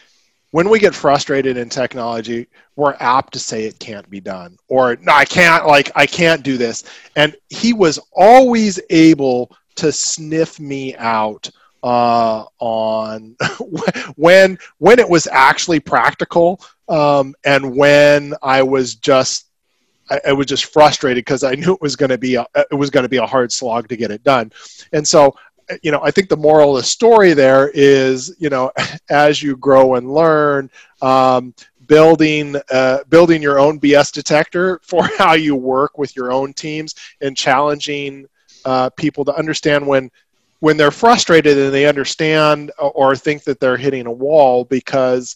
when 0.51 0.69
we 0.69 0.79
get 0.79 0.95
frustrated 0.95 1.57
in 1.57 1.67
technology, 1.67 2.47
we're 2.77 2.95
apt 3.01 3.33
to 3.33 3.39
say 3.39 3.65
it 3.65 3.79
can't 3.79 4.09
be 4.09 4.21
done 4.21 4.57
or 4.69 4.95
no, 5.01 5.11
I 5.11 5.25
can't 5.25 5.67
like 5.67 5.91
I 5.95 6.05
can't 6.05 6.41
do 6.41 6.57
this. 6.57 6.85
And 7.17 7.35
he 7.49 7.73
was 7.73 7.99
always 8.13 8.79
able 8.89 9.55
to 9.75 9.91
sniff 9.91 10.57
me 10.57 10.95
out 10.95 11.49
uh, 11.83 12.45
on 12.59 13.35
when 14.15 14.57
when 14.77 14.99
it 14.99 15.09
was 15.09 15.27
actually 15.27 15.81
practical 15.81 16.61
um, 16.87 17.35
and 17.43 17.75
when 17.75 18.33
I 18.41 18.63
was 18.63 18.95
just 18.95 19.50
I, 20.11 20.19
I 20.27 20.33
was 20.33 20.45
just 20.45 20.65
frustrated 20.65 21.23
because 21.25 21.43
I 21.43 21.55
knew 21.55 21.73
it 21.73 21.81
was 21.81 21.95
going 21.95 22.09
to 22.09 22.17
be 22.17 22.35
a, 22.35 22.45
it 22.55 22.75
was 22.75 22.91
going 22.91 23.03
to 23.03 23.09
be 23.09 23.17
a 23.17 23.25
hard 23.25 23.51
slog 23.51 23.87
to 23.87 23.97
get 23.97 24.11
it 24.11 24.23
done. 24.23 24.51
And 24.93 25.07
so 25.07 25.33
you 25.81 25.91
know, 25.91 26.01
I 26.03 26.11
think 26.11 26.29
the 26.29 26.37
moral 26.37 26.75
of 26.75 26.83
the 26.83 26.87
story 26.87 27.33
there 27.33 27.69
is, 27.73 28.35
you 28.39 28.49
know, 28.49 28.71
as 29.09 29.41
you 29.41 29.55
grow 29.57 29.95
and 29.95 30.13
learn, 30.13 30.69
um, 31.01 31.53
building 31.87 32.55
uh, 32.71 32.99
building 33.09 33.41
your 33.41 33.59
own 33.59 33.79
BS 33.79 34.13
detector 34.13 34.79
for 34.83 35.03
how 35.17 35.33
you 35.33 35.55
work 35.55 35.97
with 35.97 36.15
your 36.15 36.31
own 36.31 36.53
teams 36.53 36.95
and 37.21 37.35
challenging 37.35 38.25
uh, 38.65 38.89
people 38.91 39.25
to 39.25 39.35
understand 39.35 39.85
when 39.85 40.09
when 40.59 40.77
they're 40.77 40.91
frustrated 40.91 41.57
and 41.57 41.73
they 41.73 41.87
understand 41.87 42.71
or 42.77 43.15
think 43.15 43.43
that 43.43 43.59
they're 43.59 43.77
hitting 43.77 44.05
a 44.05 44.11
wall 44.11 44.63
because 44.63 45.35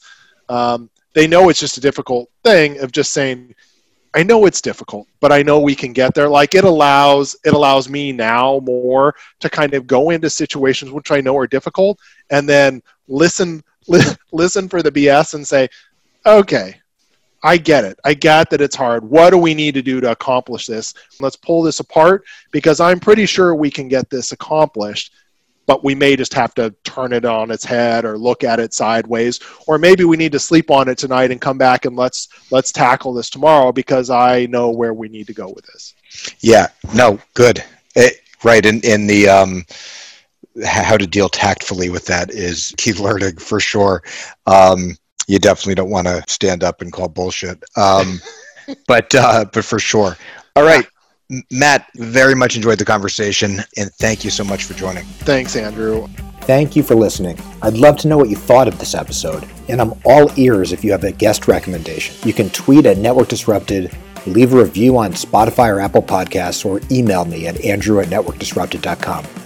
um, 0.49 0.89
they 1.13 1.25
know 1.25 1.49
it's 1.49 1.59
just 1.59 1.79
a 1.79 1.81
difficult 1.81 2.29
thing 2.43 2.79
of 2.79 2.91
just 2.91 3.11
saying 3.11 3.55
I 4.15 4.23
know 4.23 4.45
it's 4.45 4.61
difficult, 4.61 5.07
but 5.19 5.33
I 5.33 5.43
know 5.43 5.59
we 5.59 5.75
can 5.75 5.91
get 5.91 6.13
there. 6.13 6.29
Like 6.29 6.55
it 6.55 6.63
allows 6.63 7.35
it 7.43 7.53
allows 7.53 7.89
me 7.89 8.13
now 8.13 8.61
more 8.63 9.13
to 9.41 9.49
kind 9.49 9.73
of 9.73 9.87
go 9.87 10.11
into 10.11 10.29
situations 10.29 10.91
which 10.91 11.11
I 11.11 11.19
know 11.19 11.37
are 11.37 11.47
difficult 11.47 11.99
and 12.29 12.47
then 12.47 12.81
listen 13.09 13.61
li- 13.87 14.15
listen 14.31 14.69
for 14.69 14.81
the 14.81 14.91
BS 14.91 15.33
and 15.33 15.45
say, 15.45 15.67
"Okay, 16.25 16.75
I 17.43 17.57
get 17.57 17.83
it. 17.83 17.99
I 18.05 18.13
get 18.13 18.49
that 18.49 18.61
it's 18.61 18.75
hard. 18.75 19.03
What 19.03 19.29
do 19.31 19.37
we 19.37 19.53
need 19.53 19.75
to 19.75 19.81
do 19.81 20.01
to 20.01 20.11
accomplish 20.11 20.65
this? 20.65 20.93
Let's 21.19 21.35
pull 21.35 21.61
this 21.61 21.79
apart 21.79 22.23
because 22.51 22.79
I'm 22.79 22.99
pretty 22.99 23.25
sure 23.25 23.53
we 23.53 23.69
can 23.69 23.87
get 23.87 24.09
this 24.09 24.31
accomplished 24.31 25.13
but 25.65 25.83
we 25.83 25.95
may 25.95 26.15
just 26.15 26.33
have 26.33 26.53
to 26.55 26.73
turn 26.83 27.13
it 27.13 27.25
on 27.25 27.51
its 27.51 27.63
head 27.63 28.05
or 28.05 28.17
look 28.17 28.43
at 28.43 28.59
it 28.59 28.73
sideways 28.73 29.39
or 29.67 29.77
maybe 29.77 30.03
we 30.03 30.17
need 30.17 30.31
to 30.31 30.39
sleep 30.39 30.71
on 30.71 30.87
it 30.87 30.97
tonight 30.97 31.31
and 31.31 31.41
come 31.41 31.57
back 31.57 31.85
and 31.85 31.95
let's 31.95 32.29
let's 32.51 32.71
tackle 32.71 33.13
this 33.13 33.29
tomorrow 33.29 33.71
because 33.71 34.09
i 34.09 34.45
know 34.47 34.69
where 34.69 34.93
we 34.93 35.07
need 35.07 35.27
to 35.27 35.33
go 35.33 35.47
with 35.47 35.65
this. 35.65 35.93
Yeah 36.39 36.67
no 36.93 37.19
good. 37.33 37.59
It, 37.95 38.13
eh, 38.13 38.17
right 38.43 38.65
in 38.65 38.81
in 38.81 39.07
the 39.07 39.27
um 39.29 39.65
how 40.65 40.97
to 40.97 41.07
deal 41.07 41.29
tactfully 41.29 41.89
with 41.89 42.05
that 42.05 42.31
is 42.31 42.73
key 42.77 42.93
learning 42.93 43.37
for 43.37 43.59
sure. 43.59 44.03
Um 44.45 44.95
you 45.27 45.39
definitely 45.39 45.75
don't 45.75 45.89
want 45.89 46.05
to 46.05 46.23
stand 46.27 46.63
up 46.63 46.81
and 46.81 46.91
call 46.93 47.09
bullshit. 47.09 47.63
Um 47.75 48.19
but 48.87 49.13
uh 49.15 49.45
but 49.51 49.65
for 49.65 49.79
sure. 49.79 50.17
All 50.55 50.63
right 50.63 50.87
Matt, 51.51 51.87
very 51.95 52.35
much 52.35 52.55
enjoyed 52.55 52.77
the 52.77 52.85
conversation, 52.85 53.61
and 53.77 53.91
thank 53.93 54.23
you 54.23 54.29
so 54.29 54.43
much 54.43 54.63
for 54.63 54.73
joining. 54.73 55.03
Thanks, 55.03 55.55
Andrew. 55.55 56.07
Thank 56.41 56.75
you 56.75 56.83
for 56.83 56.93
listening. 56.93 57.39
I'd 57.63 57.73
love 57.73 57.97
to 57.97 58.07
know 58.07 58.17
what 58.17 58.29
you 58.29 58.35
thought 58.35 58.67
of 58.67 58.77
this 58.77 58.93
episode, 58.93 59.47
and 59.67 59.81
I'm 59.81 59.93
all 60.05 60.29
ears 60.37 60.71
if 60.71 60.83
you 60.83 60.91
have 60.91 61.03
a 61.03 61.11
guest 61.11 61.47
recommendation. 61.47 62.15
You 62.27 62.33
can 62.33 62.51
tweet 62.51 62.85
at 62.85 62.99
Network 62.99 63.29
Disrupted, 63.29 63.91
leave 64.27 64.53
a 64.53 64.57
review 64.57 64.97
on 64.97 65.13
Spotify 65.13 65.73
or 65.73 65.79
Apple 65.79 66.03
Podcasts, 66.03 66.63
or 66.63 66.79
email 66.91 67.25
me 67.25 67.47
at 67.47 67.59
andrew 67.65 67.99
at 67.99 68.07
networkdisrupted.com. 68.09 69.44